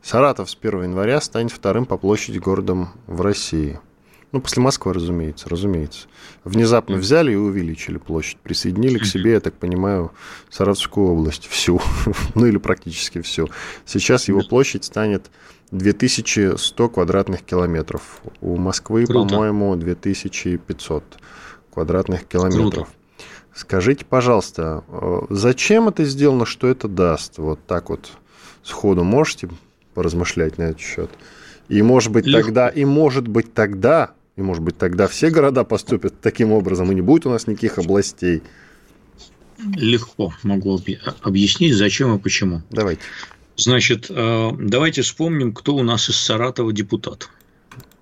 [0.00, 3.80] Саратов с 1 января станет вторым по площади городом в России.
[4.30, 6.06] Ну, после Москвы, разумеется, разумеется.
[6.44, 10.12] Внезапно взяли и увеличили площадь, присоединили к себе, я так понимаю,
[10.50, 11.80] Саратовскую область всю,
[12.36, 13.48] ну или практически всю.
[13.84, 15.32] Сейчас его площадь станет
[15.70, 18.22] 2100 квадратных километров.
[18.40, 21.04] У Москвы, по-моему, 2500
[21.72, 22.86] квадратных километров.
[22.86, 22.98] Круто.
[23.54, 27.38] Скажите, пожалуйста, э, зачем это сделано, что это даст?
[27.38, 28.12] Вот так вот
[28.62, 29.48] сходу можете
[29.94, 31.10] поразмышлять на этот счет?
[31.68, 32.46] И может быть Легко.
[32.46, 36.94] тогда, и может быть тогда, и может быть тогда все города поступят таким образом, и
[36.94, 38.42] не будет у нас никаких областей.
[39.74, 40.80] Легко могу
[41.22, 42.62] объяснить, зачем и почему.
[42.70, 43.02] Давайте.
[43.58, 47.28] Значит, э, давайте вспомним, кто у нас из Саратова депутат.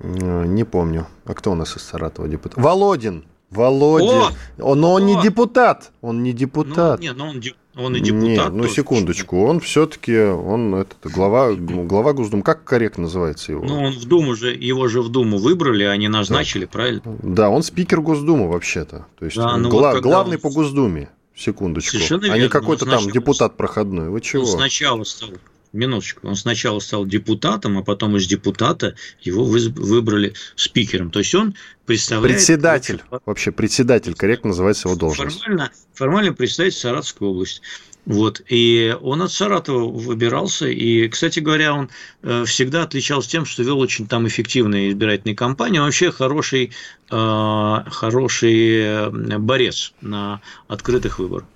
[0.01, 1.07] Э, не помню.
[1.25, 2.63] А кто у нас из Саратова депутат?
[2.63, 3.25] Володин.
[3.51, 4.09] Володин.
[4.09, 4.31] О!
[4.59, 5.07] Но он О!
[5.07, 5.93] не депутат.
[6.03, 7.01] Он не депутат.
[7.01, 7.43] Ну, нет, но он,
[7.77, 8.53] Он и депутат.
[8.53, 13.65] Нет, ну секундочку, он все-таки, он этот, глава, глава Госдумы, как корректно называется его?
[13.65, 16.71] Ну, он в Думу же, его же в Думу выбрали, а не назначили, да.
[16.71, 17.03] правильно?
[17.23, 19.07] Да, он спикер Госдумы вообще-то.
[19.19, 20.43] То есть да, ну гла- вот главный он...
[20.43, 21.09] по Госдуме.
[21.37, 21.93] Секундочку.
[21.93, 22.35] Совершенно верно.
[22.35, 24.09] А не какой-то там депутат проходной.
[24.09, 24.45] Вы чего?
[24.45, 25.31] Он сначала стал
[25.73, 31.11] минуточку, он сначала стал депутатом, а потом из депутата его выбрали спикером.
[31.11, 32.37] То есть он представляет...
[32.37, 35.41] Председатель, вообще председатель, корректно называется его должность.
[35.41, 37.61] Формально, формально представитель Саратовской области.
[38.07, 38.41] Вот.
[38.49, 40.67] И он от Саратова выбирался.
[40.69, 41.91] И, кстати говоря, он
[42.23, 45.79] э, всегда отличался тем, что вел очень там эффективные избирательные кампании.
[45.79, 46.73] Он вообще хороший,
[47.11, 51.47] э, хороший борец на открытых выборах.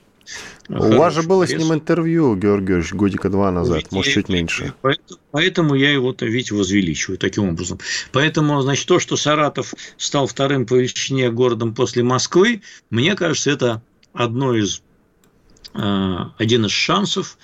[0.69, 4.29] У вас же было с ним интервью, Георгий Георгиевич, годика два назад, ведь может, чуть
[4.29, 4.73] меньше.
[4.83, 7.81] Поэтому, поэтому я его-то, ведь возвеличиваю таким образом.
[8.13, 13.83] Поэтому, значит, то, что Саратов стал вторым по величине городом после Москвы, мне кажется, это
[14.13, 14.83] одно из,
[15.73, 17.39] один из шансов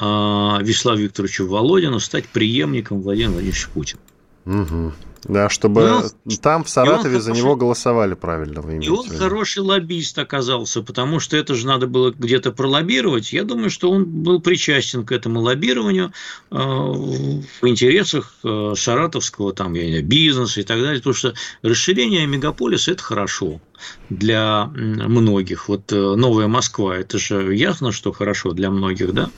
[0.00, 4.00] э, Вячеславу Викторовичу Володину стать преемником Владимира Владимировича Путина.
[4.46, 4.92] Угу.
[5.24, 8.62] Да, чтобы ну, там, в Саратове, за хороший, него голосовали правильно.
[8.62, 13.32] Вы и он хороший лоббист оказался, потому что это же надо было где-то пролоббировать.
[13.32, 16.12] Я думаю, что он был причастен к этому лоббированию
[16.50, 20.98] э, в интересах э, саратовского там, я не знаю, бизнеса и так далее.
[20.98, 23.60] Потому что расширение мегаполиса– это хорошо
[24.08, 25.68] для многих.
[25.68, 29.30] Вот э, Новая Москва– это же ясно, что хорошо для многих, да?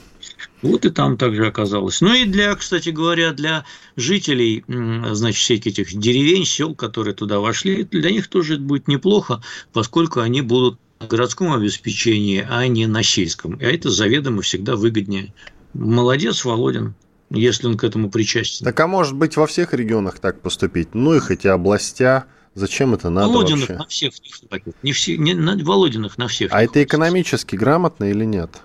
[0.63, 2.01] Вот и там также оказалось.
[2.01, 7.83] Ну и для, кстати говоря, для жителей, значит, всех этих деревень, сел, которые туда вошли,
[7.83, 13.03] для них тоже это будет неплохо, поскольку они будут на городском обеспечении, а не на
[13.03, 13.59] сельском.
[13.61, 15.33] А это заведомо всегда выгоднее.
[15.73, 16.95] Молодец, Володин
[17.29, 18.65] если он к этому причастен.
[18.65, 20.93] Так а может быть во всех регионах так поступить?
[20.93, 23.77] Ну и хотя областя, зачем это надо Володиных вообще?
[23.77, 24.75] на всех не хватит.
[24.83, 26.51] Не все, не, на Володиных на всех.
[26.53, 26.89] А это хватит.
[26.89, 28.61] экономически грамотно или нет?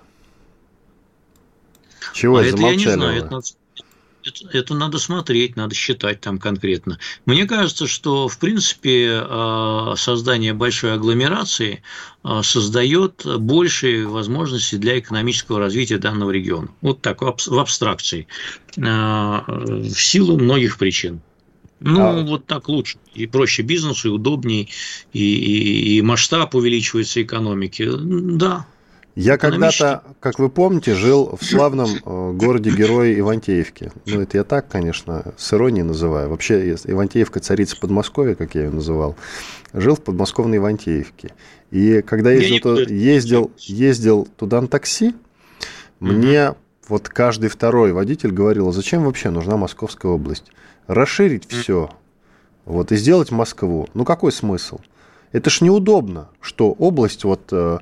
[2.13, 3.45] Чего а это я не знаю, это надо,
[4.23, 6.99] это, это надо смотреть, надо считать там конкретно.
[7.25, 11.81] Мне кажется, что, в принципе, а, создание большой агломерации
[12.23, 16.69] а, создает большие возможности для экономического развития данного региона.
[16.81, 18.27] Вот так, в абстракции.
[18.81, 21.21] А, в силу многих причин.
[21.79, 22.23] Ну, а...
[22.23, 22.97] вот так лучше.
[23.13, 24.67] И проще бизнесу, и удобнее,
[25.13, 27.89] и, и, и масштаб увеличивается экономики.
[27.89, 28.67] Да,
[29.15, 33.91] я когда-то, как вы помните, жил в славном э, городе-герое Ивантеевке.
[34.05, 36.29] Ну, это я так, конечно, с иронией называю.
[36.29, 39.15] Вообще, Ивантеевка царица Подмосковья, как я ее называл.
[39.73, 41.33] Жил в подмосковной Ивантеевке.
[41.71, 45.15] И когда ездил, туда, ездил, ездил туда на такси,
[45.99, 46.55] мне
[46.87, 50.45] вот каждый второй водитель говорил, а зачем вообще нужна Московская область?
[50.87, 51.91] Расширить все,
[52.65, 53.87] вот, и сделать Москву.
[53.93, 54.79] Ну, какой смысл?
[55.31, 57.77] Это ж неудобно, что область вот э,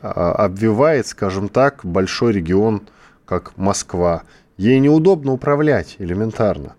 [0.00, 2.82] обвивает, скажем так, большой регион,
[3.24, 4.22] как Москва.
[4.56, 6.74] Ей неудобно управлять элементарно.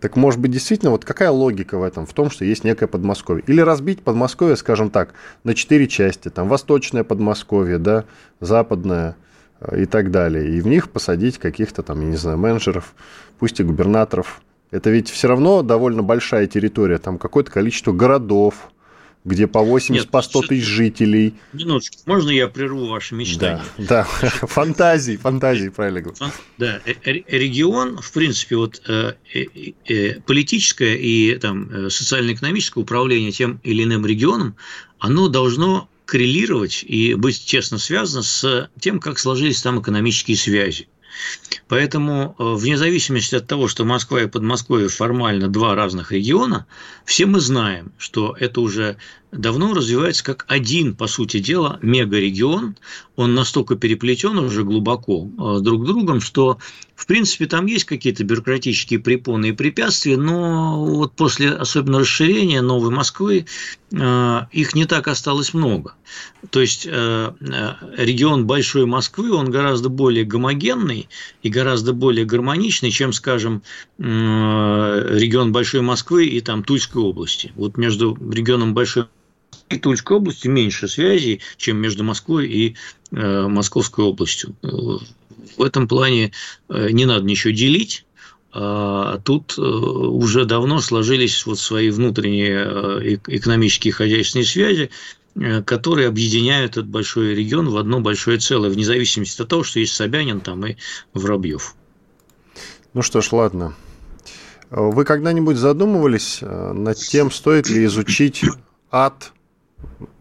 [0.00, 2.06] Так может быть, действительно, вот какая логика в этом?
[2.06, 3.42] В том, что есть некое Подмосковье.
[3.46, 6.28] Или разбить Подмосковье, скажем так, на четыре части.
[6.28, 8.04] Там Восточное Подмосковье, да,
[8.38, 9.16] Западное
[9.60, 10.50] э, и так далее.
[10.56, 12.94] И в них посадить каких-то там, я не знаю, менеджеров,
[13.40, 14.40] пусть и губернаторов.
[14.70, 16.98] Это ведь все равно довольно большая территория.
[16.98, 18.70] Там какое-то количество городов,
[19.28, 21.34] где по 80, Нет, по 100 тысяч жителей.
[21.52, 23.62] Минуточку, можно я прерву ваши мечтания?
[23.76, 24.28] Да, да.
[24.46, 26.18] фантазии, фантазии, правильно говорю.
[26.56, 29.12] Да, э, э, регион, в принципе, вот э,
[30.26, 34.56] политическое и там социально-экономическое управление тем или иным регионом,
[34.98, 40.88] оно должно коррелировать и быть честно связано с тем, как сложились там экономические связи.
[41.68, 46.66] Поэтому, вне зависимости от того, что Москва и Подмосковье формально два разных региона,
[47.04, 48.96] все мы знаем, что это уже
[49.32, 52.76] давно развивается как один, по сути дела, мегарегион.
[53.16, 56.58] Он настолько переплетен уже глубоко э, друг другом, что,
[56.94, 62.90] в принципе, там есть какие-то бюрократические препоны и препятствия, но вот после особенно расширения Новой
[62.90, 63.46] Москвы
[63.92, 65.94] э, их не так осталось много.
[66.50, 67.32] То есть э,
[67.96, 71.08] регион Большой Москвы, он гораздо более гомогенный
[71.42, 73.62] и гораздо более гармоничный, чем, скажем,
[73.98, 77.52] регион Большой Москвы и там Тульской области.
[77.56, 79.06] Вот между регионом Большой
[79.70, 82.76] и Тульской области меньше связей, чем между Москвой и
[83.10, 84.54] э, Московской областью.
[84.62, 86.32] В этом плане
[86.68, 88.04] э, не надо ничего делить.
[88.52, 94.90] А тут э, уже давно сложились вот свои внутренние экономические и хозяйственные связи,
[95.64, 99.94] которые объединяют этот большой регион в одно большое целое, вне зависимости от того, что есть
[99.94, 100.76] Собянин там и
[101.14, 101.74] Воробьев.
[102.94, 103.74] Ну что ж, ладно.
[104.70, 108.42] Вы когда-нибудь задумывались над тем, стоит ли изучить
[108.90, 109.32] ад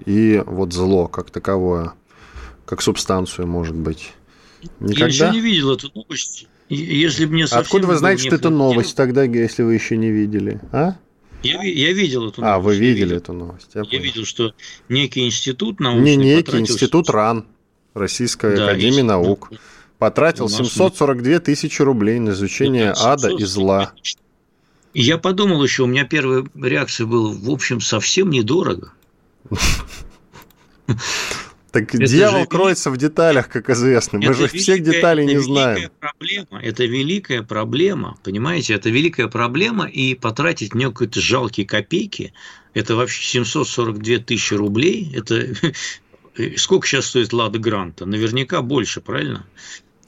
[0.06, 1.94] и вот зло как таковое.
[2.66, 4.14] как субстанцию, может быть?
[4.80, 5.06] Никогда?
[5.06, 6.48] Я еще не видел эту новость.
[6.70, 10.60] Если мне Откуда вы знаете, что это новость тогда, если вы еще не видели?
[10.72, 10.96] А?
[11.44, 12.56] Я, я видел эту новость.
[12.56, 13.18] А, вы видели видел.
[13.18, 13.70] эту новость.
[13.74, 14.54] Я, я видел, что
[14.90, 17.46] некий институт научный Не некий, институт РАН,
[17.94, 19.52] Российская да, Академия Наук,
[19.98, 23.94] потратил 742 тысячи рублей на изучение да, ада и зла.
[24.94, 28.94] И я подумал еще, у меня первая реакция была, в общем, совсем недорого.
[31.72, 34.20] Так это дьявол же кроется в деталях, как известно.
[34.20, 35.92] Мы же великая, всех деталей не знаем.
[36.00, 38.74] Проблема, это великая проблема, понимаете?
[38.74, 42.34] Это великая проблема, и потратить в нее какие-то жалкие копейки,
[42.74, 45.54] это вообще 742 тысячи рублей, это
[46.58, 48.06] сколько сейчас стоит Лада Гранта?
[48.06, 49.46] Наверняка больше, правильно?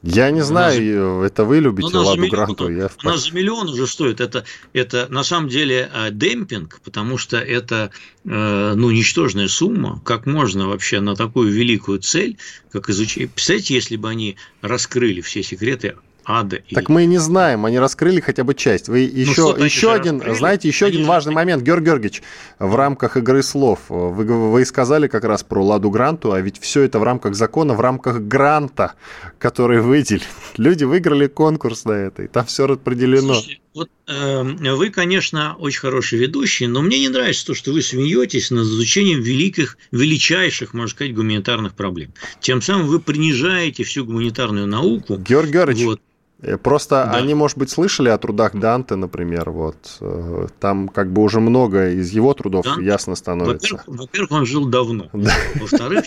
[0.02, 1.26] Я не знаю, за...
[1.28, 2.70] это вы любите она Ладу Гранту.
[2.70, 4.22] Я она за миллион уже стоит.
[4.22, 7.92] Это, это на самом деле э, демпинг, потому что это
[8.24, 10.02] э, ну, ничтожная сумма.
[10.06, 12.38] Как можно вообще на такую великую цель,
[12.72, 13.32] как изучить...
[13.32, 15.96] Представляете, если бы они раскрыли все секреты
[16.30, 16.62] ада.
[16.72, 16.92] Так и...
[16.92, 18.88] мы и не знаем, они раскрыли хотя бы часть.
[18.88, 20.38] Вы еще, ну, еще один, раскрыли?
[20.38, 22.22] знаете, еще один важный момент, Георгий Георгиевич,
[22.60, 23.80] в рамках игры слов.
[23.90, 27.74] Вы, вы сказали как раз про Ладу Гранту, а ведь все это в рамках закона,
[27.74, 28.94] в рамках гранта,
[29.40, 30.22] который выделили.
[30.58, 33.34] Люди выиграли конкурс на это, и там все распределено.
[33.34, 37.82] Слушайте, вот э, вы, конечно, очень хороший ведущий, но мне не нравится то, что вы
[37.82, 42.14] смеетесь над изучением великих, величайших, можно сказать, гуманитарных проблем.
[42.40, 45.18] Тем самым вы принижаете всю гуманитарную науку.
[45.18, 46.02] Георгий Георгиевич, вот.
[46.42, 47.18] Э, просто да.
[47.18, 49.98] они, может быть, слышали о трудах Данте, например, вот.
[50.00, 53.76] Э, там как бы уже много из его трудов Данте, ясно становится.
[53.76, 55.10] Во-первых, во-первых, он жил давно.
[55.20, 55.34] Да.
[55.56, 56.06] Во-вторых,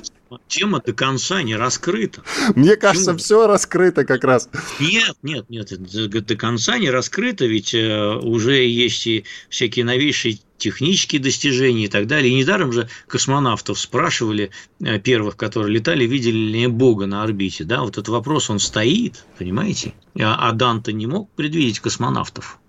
[0.49, 2.23] тема до конца не раскрыта.
[2.55, 4.49] Мне кажется, все раскрыто как раз.
[4.81, 5.69] Нет, нет, нет,
[6.27, 12.07] до конца не раскрыто, ведь э, уже есть и всякие новейшие технические достижения и так
[12.07, 12.33] далее.
[12.33, 17.65] И недаром же космонавтов спрашивали, э, первых, которые летали, видели ли Бога на орбите.
[17.65, 17.81] Да?
[17.81, 19.95] Вот этот вопрос, он стоит, понимаете?
[20.21, 22.61] А, а Данте не мог предвидеть космонавтов.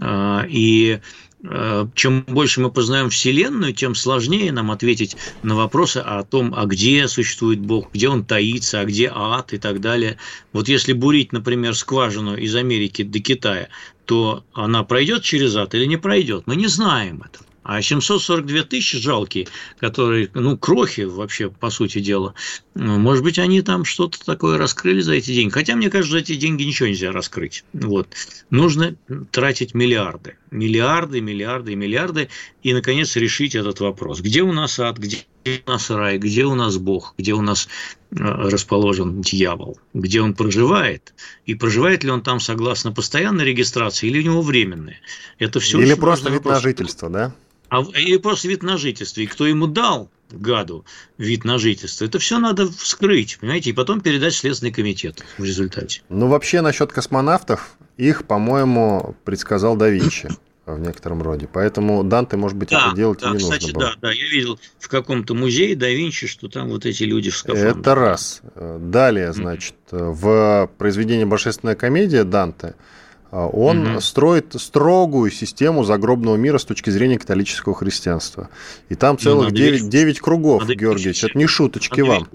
[0.00, 0.98] А, и
[1.44, 6.66] э, чем больше мы познаем Вселенную, тем сложнее нам ответить на вопросы о том, а
[6.66, 10.18] где существует Бог, где он таится, а где ад и так далее.
[10.52, 13.68] Вот если бурить, например, скважину из Америки до Китая,
[14.08, 16.44] то она пройдет через ад или не пройдет.
[16.46, 17.44] Мы не знаем этого.
[17.62, 19.46] А 742 тысячи жалкие,
[19.78, 22.32] которые, ну, крохи вообще, по сути дела,
[22.74, 25.52] может быть, они там что-то такое раскрыли за эти деньги.
[25.52, 27.64] Хотя, мне кажется, за эти деньги ничего нельзя раскрыть.
[27.74, 28.08] Вот.
[28.48, 28.96] Нужно
[29.30, 30.36] тратить миллиарды.
[30.50, 32.30] Миллиарды, миллиарды миллиарды.
[32.62, 34.22] И, наконец, решить этот вопрос.
[34.22, 35.26] Где у нас ад, где
[35.66, 37.68] у нас рай, где у нас Бог, где у нас
[38.10, 41.14] э, расположен дьявол, где он проживает,
[41.46, 45.00] и проживает ли он там согласно постоянной регистрации или у него временная.
[45.38, 47.34] Это все или просто вид на жительство, да?
[47.70, 49.20] а, или просто вид на жительство.
[49.20, 50.84] И кто ему дал, гаду,
[51.16, 56.02] вид на жительство, это все надо вскрыть, понимаете, и потом передать Следственный комитет в результате.
[56.08, 60.28] Ну, вообще, насчет космонавтов, их, по-моему, предсказал да Винчи
[60.74, 61.48] в некотором роде.
[61.52, 63.90] Поэтому Данте, может быть, да, это делать да, и не кстати, нужно было.
[63.90, 67.36] Да, да, я видел в каком-то музее да Винчи, что там вот эти люди в
[67.36, 67.76] скафандрах.
[67.76, 68.42] Это раз.
[68.54, 70.12] Далее, значит, mm-hmm.
[70.12, 72.74] в произведении «Божественная комедия» Данте–
[73.30, 74.00] а он угу.
[74.00, 78.48] строит строгую систему загробного мира с точки зрения католического христианства.
[78.88, 81.24] И там ну, целых ну, 9, 9 кругов, надо Георгиевич.
[81.24, 82.28] Это не шуточки вам.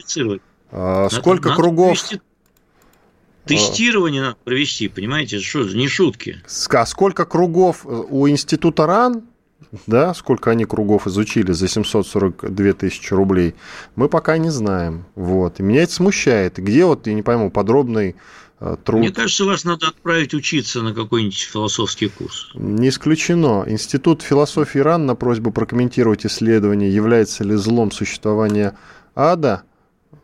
[0.72, 2.00] А, сколько надо кругов...
[2.00, 2.22] Провести...
[3.46, 6.42] Тестирование надо провести, понимаете, что не шутки.
[6.70, 9.24] А сколько кругов у института РАН,
[9.88, 13.56] да, сколько они кругов изучили за 742 тысячи рублей,
[13.96, 15.06] мы пока не знаем.
[15.16, 15.60] Вот.
[15.60, 16.58] И меня это смущает.
[16.58, 18.16] Где вот, я не пойму, подробный
[18.66, 19.02] Э, труд.
[19.02, 22.50] Мне кажется, вас надо отправить учиться на какой-нибудь философский курс.
[22.54, 23.66] Не исключено.
[23.68, 28.78] Институт философии РАН на просьбу прокомментировать исследование, является ли злом существования
[29.16, 29.64] ада,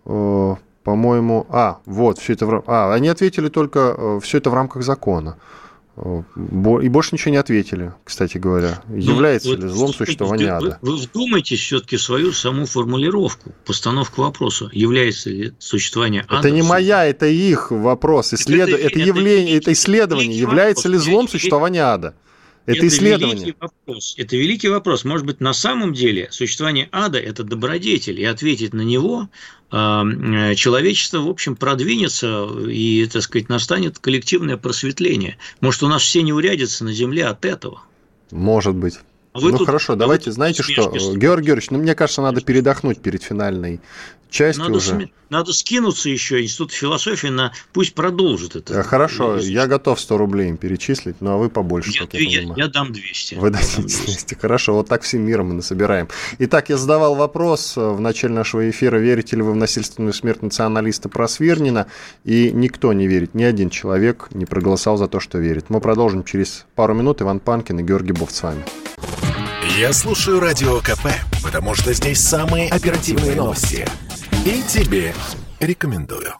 [0.05, 2.63] э, по-моему, а, вот, все это в...
[2.67, 5.37] А, они ответили только, э, все это в рамках закона.
[6.81, 8.81] И больше ничего не ответили, кстати говоря.
[8.87, 10.79] Ну, Является вот, ли злом существование ада?
[10.81, 14.69] Вы, вы вдумайтесь все-таки свою саму формулировку, постановку вопроса.
[14.71, 16.39] Является ли существование ада?
[16.39, 18.33] Это не моя, это их вопрос.
[18.33, 18.69] Исслед...
[18.69, 20.37] Это, это, это, явление, это исследование.
[20.39, 21.05] Является вопрос.
[21.05, 22.15] ли злом существование ада?
[22.69, 23.35] Это, это исследование.
[23.35, 24.13] Великий вопрос.
[24.17, 25.03] Это великий вопрос.
[25.03, 29.27] Может быть, на самом деле существование ада– это добродетель, и ответить на него
[29.71, 29.75] э,
[30.55, 35.37] человечество, в общем, продвинется, и, так сказать, настанет коллективное просветление.
[35.61, 37.81] Может, у нас все не урядятся на земле от этого?
[38.29, 38.99] Может быть.
[39.33, 42.41] А вы ну тут, хорошо, а давайте, знаете что, Георгий Георгиевич, ну мне кажется, надо
[42.41, 43.79] передохнуть перед финальной
[44.29, 44.91] части надо, уже.
[44.91, 45.11] Сме...
[45.29, 48.79] Надо скинуться еще Институт философии на пусть продолжит это.
[48.79, 51.91] Э, хорошо, я готов 100 рублей им перечислить, ну а вы побольше.
[51.91, 53.35] Я, я, я, я дам 200.
[53.35, 54.35] Вы дадите 200.
[54.35, 56.07] Хорошо, вот так всем миром мы насобираем.
[56.39, 60.41] Итак, я задавал вопрос э, в начале нашего эфира, верите ли вы в насильственную смерть
[60.41, 61.87] националиста Просвирнина,
[62.23, 65.69] и никто не верит, ни один человек не проголосовал за то, что верит.
[65.69, 67.21] Мы продолжим через пару минут.
[67.21, 68.63] Иван Панкин и Георгий Бов с вами.
[69.77, 71.07] Я слушаю Радио КП,
[71.43, 73.87] потому что здесь самые оперативные новости.
[74.45, 75.13] И тебе
[75.59, 76.33] рекомендую.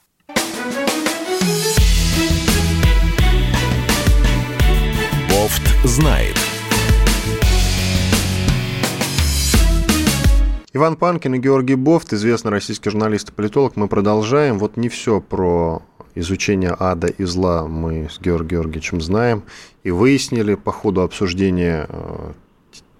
[5.30, 6.36] Бофт знает.
[10.72, 13.76] Иван Панкин и Георгий Бофт, известный российский журналист и политолог.
[13.76, 14.60] Мы продолжаем.
[14.60, 15.82] Вот не все про
[16.16, 19.44] изучение ада и зла мы с Георгием Георгиевичем знаем
[19.84, 22.32] и выяснили по ходу обсуждения э,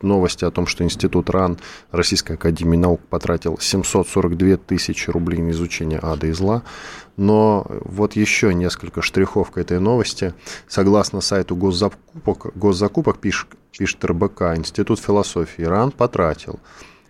[0.04, 1.58] новости о том, что Институт РАН
[1.92, 6.64] Российской Академии Наук потратил 742 тысячи рублей на изучение ада и зла.
[7.18, 10.34] Но вот еще несколько штрихов к этой новости.
[10.68, 13.48] Согласно сайту госзакупок, госзакупок пишет,
[13.78, 16.60] пишет РБК, Институт философии РАН потратил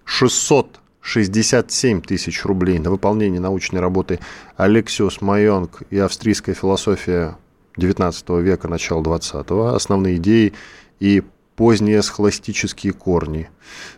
[0.05, 4.19] 667 тысяч рублей на выполнение научной работы
[4.57, 7.37] Алексиус Майонг и австрийская философия
[7.77, 10.53] XIX века, начала XX, основные идеи
[10.99, 11.23] и
[11.59, 13.49] поздние схоластические корни.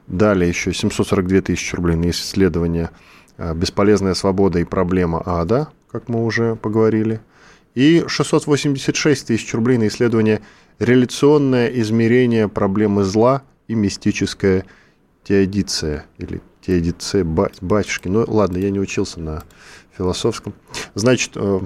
[0.08, 2.90] Далее еще 742 тысячи рублей на исследование
[3.38, 7.22] а, «Бесполезная свобода и проблема ада», как мы уже поговорили.
[7.76, 10.42] И 686 тысяч рублей на исследование
[10.80, 14.66] «Реляционное измерение проблемы зла и мистическая
[15.24, 18.08] теодиция» или теодиция батюшки.
[18.08, 19.44] Ну, ладно, я не учился на
[19.96, 20.56] философском.
[20.96, 21.60] Значит, э,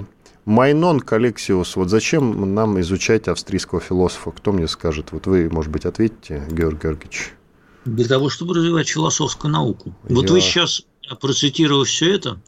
[0.46, 4.30] Майнон Калексиус, вот зачем нам изучать австрийского философа?
[4.30, 5.10] Кто мне скажет?
[5.10, 7.32] Вот вы, может быть, ответите, Георгий Георгиевич.
[7.84, 9.92] Для того, чтобы развивать философскую науку.
[10.08, 10.14] Я...
[10.14, 10.84] Вот вы сейчас,
[11.20, 12.40] процитировав все это,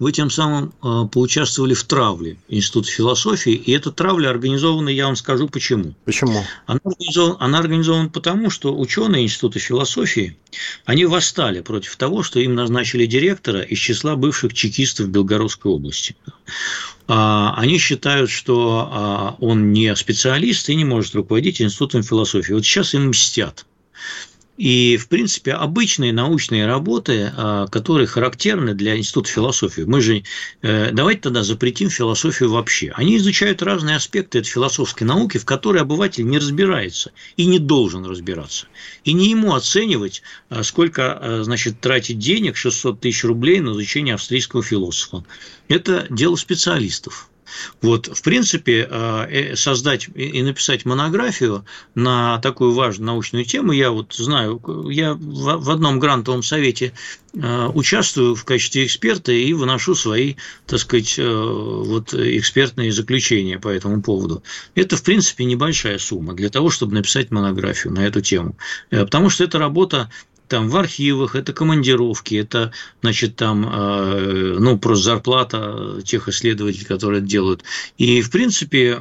[0.00, 5.14] вы тем самым э, поучаствовали в травле Института философии, и эта травля организована, я вам
[5.14, 5.94] скажу почему.
[6.06, 6.42] Почему?
[6.66, 10.38] Она организована, она организована потому, что ученые Института философии,
[10.86, 16.16] они восстали против того, что им назначили директора из числа бывших чекистов Белгородской области.
[17.06, 22.54] А, они считают, что а, он не специалист и не может руководить Институтом философии.
[22.54, 23.66] Вот сейчас им мстят.
[24.60, 30.22] И, в принципе, обычные научные работы, а, которые характерны для Института философии, мы же
[30.60, 32.92] э, давайте тогда запретим философию вообще.
[32.94, 38.04] Они изучают разные аспекты этой философской науки, в которой обыватель не разбирается и не должен
[38.04, 38.66] разбираться.
[39.02, 44.12] И не ему оценивать, а, сколько а, значит, тратить денег, 600 тысяч рублей на изучение
[44.12, 45.24] австрийского философа.
[45.68, 47.29] Это дело специалистов.
[47.80, 53.90] Вот, в принципе, э, э, создать и написать монографию на такую важную научную тему, я
[53.90, 56.92] вот знаю, я в одном грантовом совете
[57.32, 60.34] э, участвую в качестве эксперта и выношу свои,
[60.66, 64.42] так сказать, вот экспертные заключения по этому поводу.
[64.74, 68.56] Это, в принципе, небольшая сумма для того, чтобы написать монографию на эту тему.
[68.90, 70.10] Потому что эта работа
[70.50, 72.72] там в архивах, это командировки, это,
[73.02, 77.62] значит, там, э, ну, просто зарплата тех исследователей, которые это делают.
[77.98, 78.98] И, в принципе,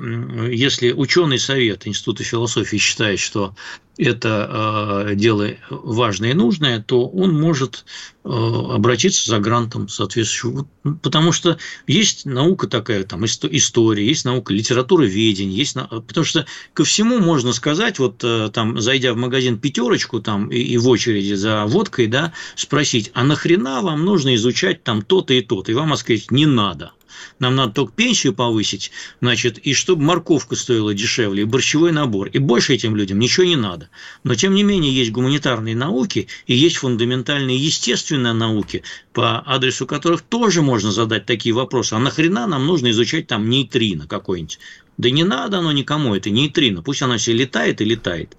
[0.51, 3.55] если ученый совет Института философии считает, что
[3.99, 7.83] это э, дело важное и нужное, то он может
[8.23, 10.67] э, обратиться за грантом соответствующего.
[11.01, 16.85] Потому что есть наука такая, там, история, есть наука литературы ведения, есть, потому что ко
[16.85, 21.33] всему можно сказать, вот э, там, зайдя в магазин пятерочку там, и, и в очереди
[21.33, 25.73] за водкой, да, спросить, а нахрена вам нужно изучать там то-то и то-то?
[25.73, 26.93] И вам сказать, не надо
[27.39, 28.91] нам надо только пенсию повысить,
[29.21, 32.27] значит, и чтобы морковка стоила дешевле, и борщевой набор.
[32.29, 33.89] И больше этим людям ничего не надо.
[34.23, 40.21] Но, тем не менее, есть гуманитарные науки и есть фундаментальные естественные науки, по адресу которых
[40.21, 41.93] тоже можно задать такие вопросы.
[41.93, 44.59] А нахрена нам нужно изучать там нейтрино какой-нибудь?
[44.97, 46.81] Да не надо оно никому, это нейтрино.
[46.81, 48.35] Пусть оно все летает и летает.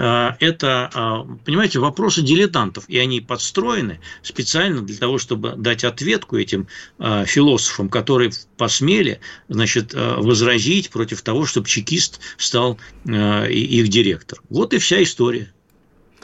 [0.00, 6.36] А, это, а, понимаете, вопросы дилетантов, и они подстроены специально для того, чтобы дать ответку
[6.36, 6.68] этим
[6.98, 14.44] а, философам, которые посмели, значит, возразить против того, чтобы чекист стал их директором.
[14.50, 15.52] Вот и вся история.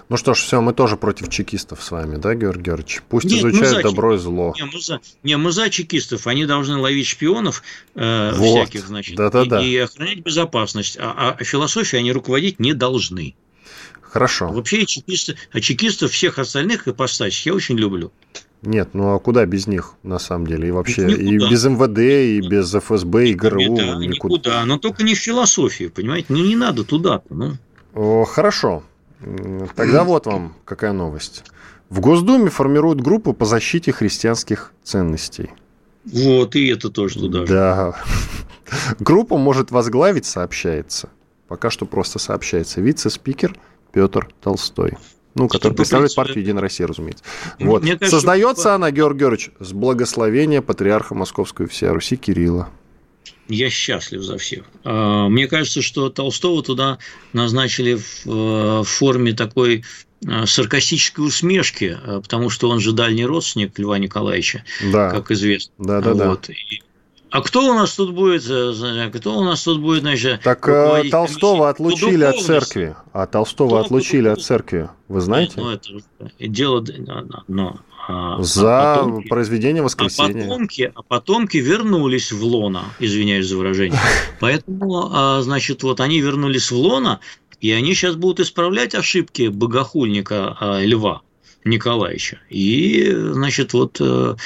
[0.09, 3.03] Ну что ж, все, мы тоже против чекистов с вами, да, Георгий Георгиевич?
[3.09, 4.55] Пусть Нет, изучают добро и зло.
[4.57, 6.27] Не мы, за, не, мы за чекистов.
[6.27, 7.63] Они должны ловить шпионов
[7.95, 8.69] э, вот.
[8.69, 9.65] всяких, значит, да -да -да.
[9.65, 10.99] И, и охранять безопасность.
[11.01, 13.35] А, а философией они руководить не должны.
[14.15, 14.47] Хорошо.
[14.47, 18.13] Вообще чекисты, а чекистов всех остальных ипостасей я очень люблю.
[18.63, 20.69] Нет, ну а куда без них, на самом деле?
[20.69, 21.21] И вообще, никуда.
[21.21, 23.59] и без МВД, и без ФСБ, и ГРУ.
[23.59, 24.07] Да, никуда.
[24.07, 24.65] никуда.
[24.67, 26.27] Но только не в философию, понимаете?
[26.29, 27.35] Ну, не надо туда-то.
[27.35, 27.55] Ну.
[27.93, 28.85] О, хорошо.
[29.75, 31.43] Тогда вот вам какая новость.
[31.89, 35.51] В Госдуме формируют группу по защите христианских ценностей.
[36.05, 37.47] Вот, и это тоже туда.
[37.47, 37.97] Да.
[39.01, 41.09] Группу может возглавить, сообщается.
[41.49, 42.81] Пока что просто сообщается.
[42.81, 43.57] Вице-спикер
[43.95, 44.95] Петр Толстой.
[45.35, 47.25] Ну, который Чтобы представляет партию Единая Россия, разумеется.
[47.59, 47.83] Вот.
[47.83, 48.75] Кажется, Создается что...
[48.77, 52.69] она, Георгий Георгиевич, с благословения патриарха Московской всей Руси Кирилла.
[53.49, 54.65] Я счастлив за всех.
[54.85, 56.99] А, мне кажется, что Толстого туда
[57.33, 59.85] назначили в э, форме такой
[60.27, 65.11] э, саркастической усмешки, э, потому что он же дальний родственник Льва Николаевича, да.
[65.11, 65.75] как известно.
[65.79, 66.47] Да, да, вот.
[66.49, 66.55] да.
[67.35, 71.69] А кто у нас тут будет, кто у нас тут будет, значит, Так э, Толстого
[71.69, 72.95] отлучили от церкви.
[73.13, 74.89] А Толстого отлучили от церкви.
[75.09, 75.55] Вы знаете?
[75.57, 75.89] Ну, это
[76.39, 76.85] дело...
[77.49, 80.45] Но, а, за а потомки, произведение воскресения.
[80.45, 83.99] А потомки, а потомки вернулись в лона, извиняюсь за выражение.
[84.41, 87.19] Поэтому, а, значит, вот они вернулись в лона,
[87.61, 91.23] и они сейчас будут исправлять ошибки богохульника Льва.
[91.65, 92.39] Николаевича.
[92.51, 94.37] И, значит, вот э,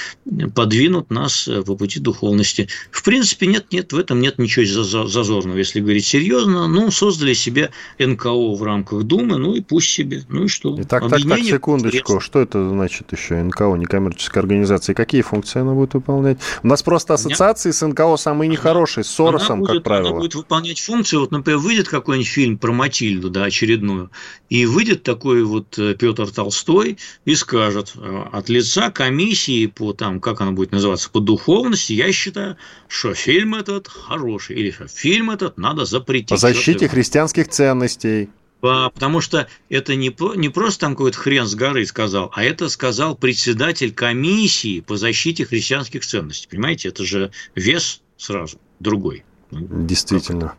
[0.54, 2.68] подвинут нас э, по пути духовности.
[2.92, 6.68] В принципе, нет, нет, в этом нет ничего зазорного, если говорить серьезно.
[6.68, 10.22] Ну, создали себе НКО в рамках Думы, ну и пусть себе.
[10.28, 10.76] Ну и что?
[10.76, 12.20] Так, так, так, секундочку.
[12.20, 14.94] Что это значит еще НКО, некоммерческая организация?
[14.94, 16.38] Какие функции она будет выполнять?
[16.62, 20.10] У нас просто ассоциации с НКО самые нехорошие, с Соросом, будет, как правило.
[20.10, 21.16] Она будет выполнять функции.
[21.16, 24.10] Вот, например, выйдет какой-нибудь фильм про Матильду, да, очередную,
[24.48, 30.20] и выйдет такой вот э, Петр Толстой, и скажет э, от лица комиссии по там,
[30.20, 32.56] как она будет называться, по духовности, я считаю,
[32.88, 36.30] что фильм этот хороший, или что фильм этот надо запретить.
[36.30, 38.30] По защите христианских ценностей.
[38.60, 43.14] Потому что это не, не просто там какой-то хрен с горы сказал, а это сказал
[43.14, 46.48] председатель комиссии по защите христианских ценностей.
[46.50, 49.24] Понимаете, это же вес сразу другой.
[49.50, 50.54] Действительно.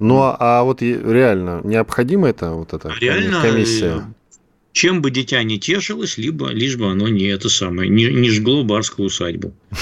[0.00, 4.04] Ну, а, а вот реально необходимо это вот эта реально, комиссия?
[4.72, 8.64] Чем бы дитя не тешилось, либо лишь бы оно не это самое, не, не жгло
[8.64, 9.52] барскую усадьбу.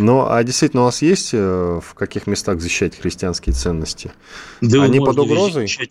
[0.00, 4.12] Ну, а действительно, у нас есть э, в каких местах защищать христианские ценности?
[4.60, 5.62] Да Они под угрозой?
[5.62, 5.90] Защищать.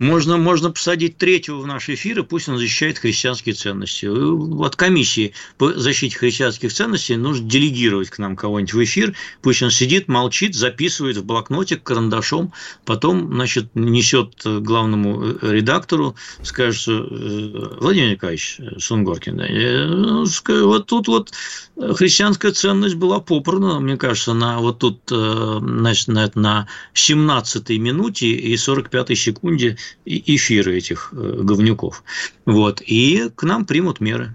[0.00, 4.06] Можно, можно посадить третьего в наш эфир, и пусть он защищает христианские ценности.
[4.06, 9.14] От комиссии по защите христианских ценностей нужно делегировать к нам кого-нибудь в эфир.
[9.40, 12.52] Пусть он сидит, молчит, записывает в блокнотик карандашом,
[12.84, 20.24] потом, значит, несет главному редактору, скажет, э, Владимир Николаевич Сунгоркин, да, ну,
[20.66, 21.32] вот тут вот
[21.96, 28.26] христианская ценность была попрана, мне кажется, на вот тут, э, значит, на, на 17-й минуте
[28.28, 32.02] и 45-й секунде эфиры этих э, говнюков.
[32.44, 32.82] Вот.
[32.84, 34.34] И к нам примут меры.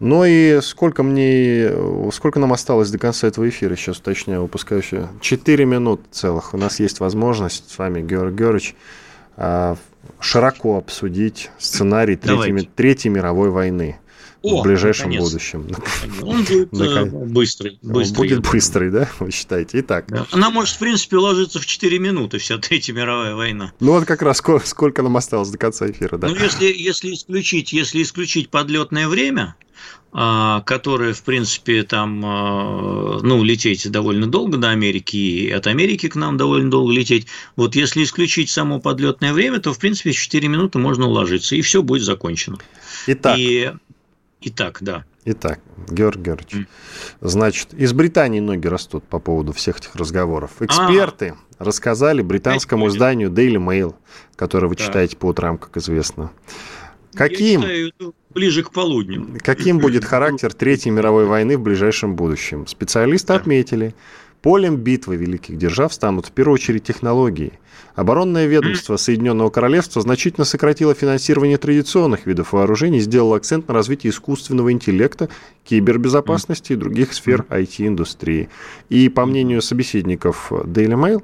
[0.00, 1.70] Ну и сколько мне,
[2.12, 5.10] сколько нам осталось до конца этого эфира, сейчас уточняю, выпускающего?
[5.20, 6.54] Четыре минут целых.
[6.54, 8.74] У нас есть возможность с вами, Георгий Георгиевич,
[9.36, 9.76] а,
[10.18, 13.99] широко обсудить сценарий Третьей, Третьей мировой войны.
[14.42, 15.30] О, в ближайшем наконец.
[15.30, 15.66] будущем.
[16.22, 16.72] Он будет.
[16.72, 18.16] Э, быстрый, быстрый.
[18.16, 19.80] Будет быстрый, да, вы считаете?
[19.80, 20.06] Итак.
[20.08, 20.26] Да.
[20.30, 23.72] Она может, в принципе, ложиться в 4 минуты, вся Третья мировая война.
[23.80, 26.28] Ну вот как раз сколько, сколько нам осталось до конца эфира, да?
[26.28, 29.56] Ну, если, если, исключить, если исключить подлетное время,
[30.12, 36.08] а, которое, в принципе, там, а, ну, лететь довольно долго до Америки, и от Америки
[36.08, 37.26] к нам довольно долго лететь.
[37.56, 41.60] Вот если исключить само подлетное время, то, в принципе, в 4 минуты можно уложиться, и
[41.60, 42.58] все будет закончено.
[43.06, 43.38] Итак.
[43.38, 43.70] И
[44.42, 45.04] Итак, да.
[45.26, 45.60] Итак,
[45.90, 46.66] Георгий Георгиевич, mm.
[47.20, 50.52] значит, из Британии ноги растут по поводу всех этих разговоров.
[50.60, 53.94] Эксперты а рассказали британскому изданию Daily Mail,
[54.36, 54.84] которое вы да.
[54.84, 56.30] читаете по утрам, как известно.
[57.12, 57.92] Каким, читаю,
[58.30, 59.38] ближе к полудню.
[59.40, 62.66] Каким будет характер Третьей мировой войны в ближайшем будущем?
[62.66, 63.34] Специалисты да.
[63.34, 63.94] отметили,
[64.42, 67.52] полем битвы великих держав станут в первую очередь технологии–
[67.94, 74.72] Оборонное ведомство Соединенного Королевства значительно сократило финансирование традиционных видов вооружений, сделало акцент на развитии искусственного
[74.72, 75.28] интеллекта,
[75.64, 78.48] кибербезопасности и других сфер IT-индустрии.
[78.88, 81.22] И, по мнению собеседников Daily Mail,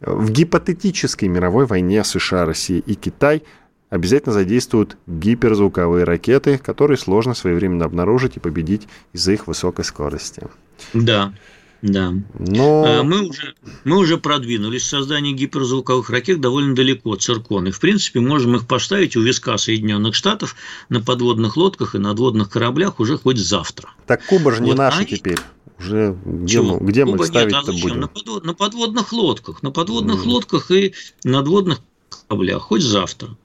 [0.00, 3.44] в гипотетической мировой войне США, Россия и Китай
[3.88, 10.42] обязательно задействуют гиперзвуковые ракеты, которые сложно своевременно обнаружить и победить из-за их высокой скорости.
[10.92, 11.32] Да,
[11.82, 12.14] да.
[12.38, 12.86] Но...
[12.86, 13.54] Э, мы, уже,
[13.84, 17.66] мы уже продвинулись в создании гиперзвуковых ракет довольно далеко от циркон.
[17.66, 20.54] И, в принципе, можем их поставить у виска Соединенных Штатов
[20.88, 23.90] на подводных лодках и надводных кораблях уже хоть завтра.
[24.06, 25.06] Так Куба же не вот наша они...
[25.06, 25.38] теперь.
[25.80, 28.00] Уже где мы, где Куба мы ставить-то будем?
[28.00, 29.62] На, подвод, на подводных лодках.
[29.64, 30.28] На подводных mm.
[30.28, 31.80] лодках и надводных
[32.28, 33.36] кораблях, хоть завтра.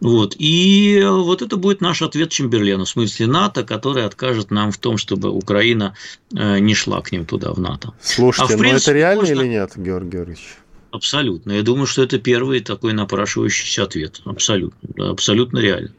[0.00, 0.34] Вот.
[0.38, 4.98] И вот это будет наш ответ Чемберлену, в смысле НАТО, который откажет нам в том,
[4.98, 5.94] чтобы Украина
[6.34, 7.94] э, не шла к ним туда, в НАТО.
[8.02, 9.40] Слушайте, а но это реально можно...
[9.40, 10.56] или нет, Георгий Георгиевич?
[10.90, 11.52] Абсолютно.
[11.52, 14.20] Я думаю, что это первый такой напрашивающийся ответ.
[14.24, 15.10] Абсолютно.
[15.10, 15.92] Абсолютно реально.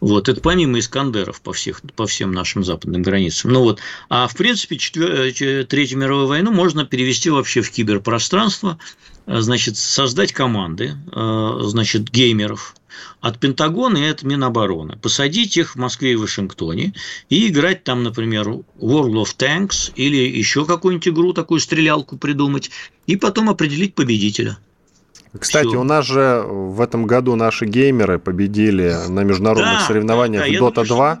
[0.00, 3.52] Вот, это помимо Искандеров по, всех, по всем нашим западным границам.
[3.52, 5.10] Ну вот, а в принципе четвер...
[5.10, 8.78] Э, Третью мировую войну можно перевести вообще в киберпространство,
[9.28, 12.74] значит, создать команды, э, значит, геймеров
[13.20, 14.96] от Пентагона и от Минобороны.
[14.96, 16.94] Посадить их в Москве и Вашингтоне
[17.28, 22.70] и играть там, например, World of Tanks или еще какую-нибудь игру, такую стрелялку придумать,
[23.06, 24.58] и потом определить победителя.
[25.38, 25.80] Кстати, Все.
[25.80, 30.58] у нас же в этом году наши геймеры победили на международных да, соревнованиях да, да.
[30.58, 31.18] Dota думаю,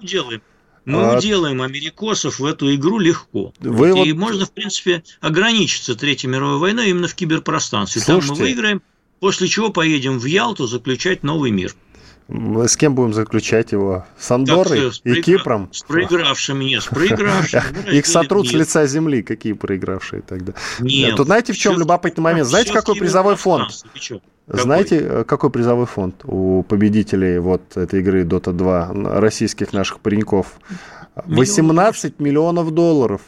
[0.84, 1.06] Мы делаем.
[1.06, 1.18] Мы а...
[1.18, 3.52] уделаем америкосов в эту игру легко.
[3.60, 4.06] Вы вот...
[4.06, 8.00] И можно, в принципе, ограничиться Третьей мировой войной именно в киберпространстве.
[8.00, 8.28] Слушайте...
[8.28, 8.82] Там мы выиграем,
[9.20, 11.74] после чего поедем в Ялту заключать новый мир.
[12.28, 14.04] С кем будем заключать его?
[14.18, 15.22] С Андорой так, и проигра...
[15.22, 15.68] Кипром?
[15.72, 17.90] С проигравшими, нет, с проигравшими.
[17.96, 19.22] Их сотрут с лица земли.
[19.22, 20.52] Какие проигравшие тогда?
[20.78, 21.16] Нет.
[21.16, 22.46] Тут знаете, в чем любопытный момент?
[22.46, 23.70] Знаете, какой призовой фонд?
[24.46, 30.58] Знаете, э, какой призовой фонд у победителей вот этой игры Dota 2, российских наших пареньков?
[31.24, 33.22] 18 миллионов долларов.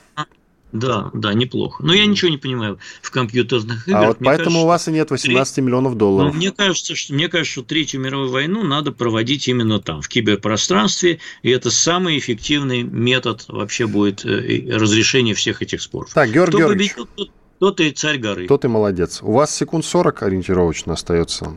[0.73, 1.83] А, да, да, неплохо.
[1.85, 4.03] Но я ничего не понимаю в компьютерных играх.
[4.03, 5.65] А вот мне поэтому кажется, у вас и нет 18 три...
[5.65, 6.33] миллионов долларов.
[6.33, 10.09] Ну, мне кажется, что мне кажется, что Третью мировую войну надо проводить именно там, в
[10.09, 16.13] киберпространстве, и это самый эффективный метод вообще будет э, разрешения всех этих споров.
[16.13, 18.47] Так, Георгий Кто Георгиевич, победил, тот, тот и царь горы.
[18.47, 19.21] Тот и молодец.
[19.23, 21.55] У вас секунд 40 ориентировочно остается,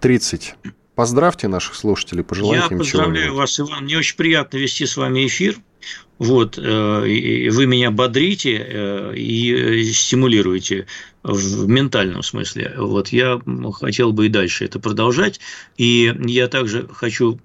[0.00, 0.54] 30.
[0.94, 3.84] Поздравьте наших слушателей, пожелайте Я им поздравляю вас, Иван.
[3.84, 5.56] Мне очень приятно вести с вами эфир.
[6.20, 10.86] Вот, э, вы меня бодрите э, и стимулируете
[11.22, 12.74] в ментальном смысле.
[12.76, 13.40] Вот я
[13.72, 15.40] хотел бы и дальше это продолжать.
[15.78, 17.38] И я также хочу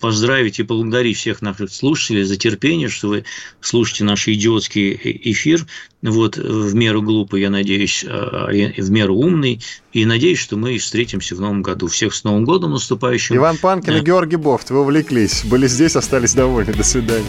[0.00, 3.24] поздравить и поблагодарить всех наших слушателей за терпение, что вы
[3.60, 5.66] слушаете наш идиотский эфир.
[6.00, 9.60] Вот, в меру глупый, я надеюсь, в меру умный.
[9.92, 11.88] И надеюсь, что мы встретимся в новом году.
[11.88, 13.36] Всех с Новым годом наступающим.
[13.36, 13.98] Иван Панкин да.
[13.98, 15.44] и Георгий Бофт, вы увлеклись.
[15.44, 16.72] Были здесь, остались довольны.
[16.72, 17.26] До свидания.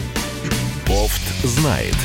[1.50, 1.96] Знает.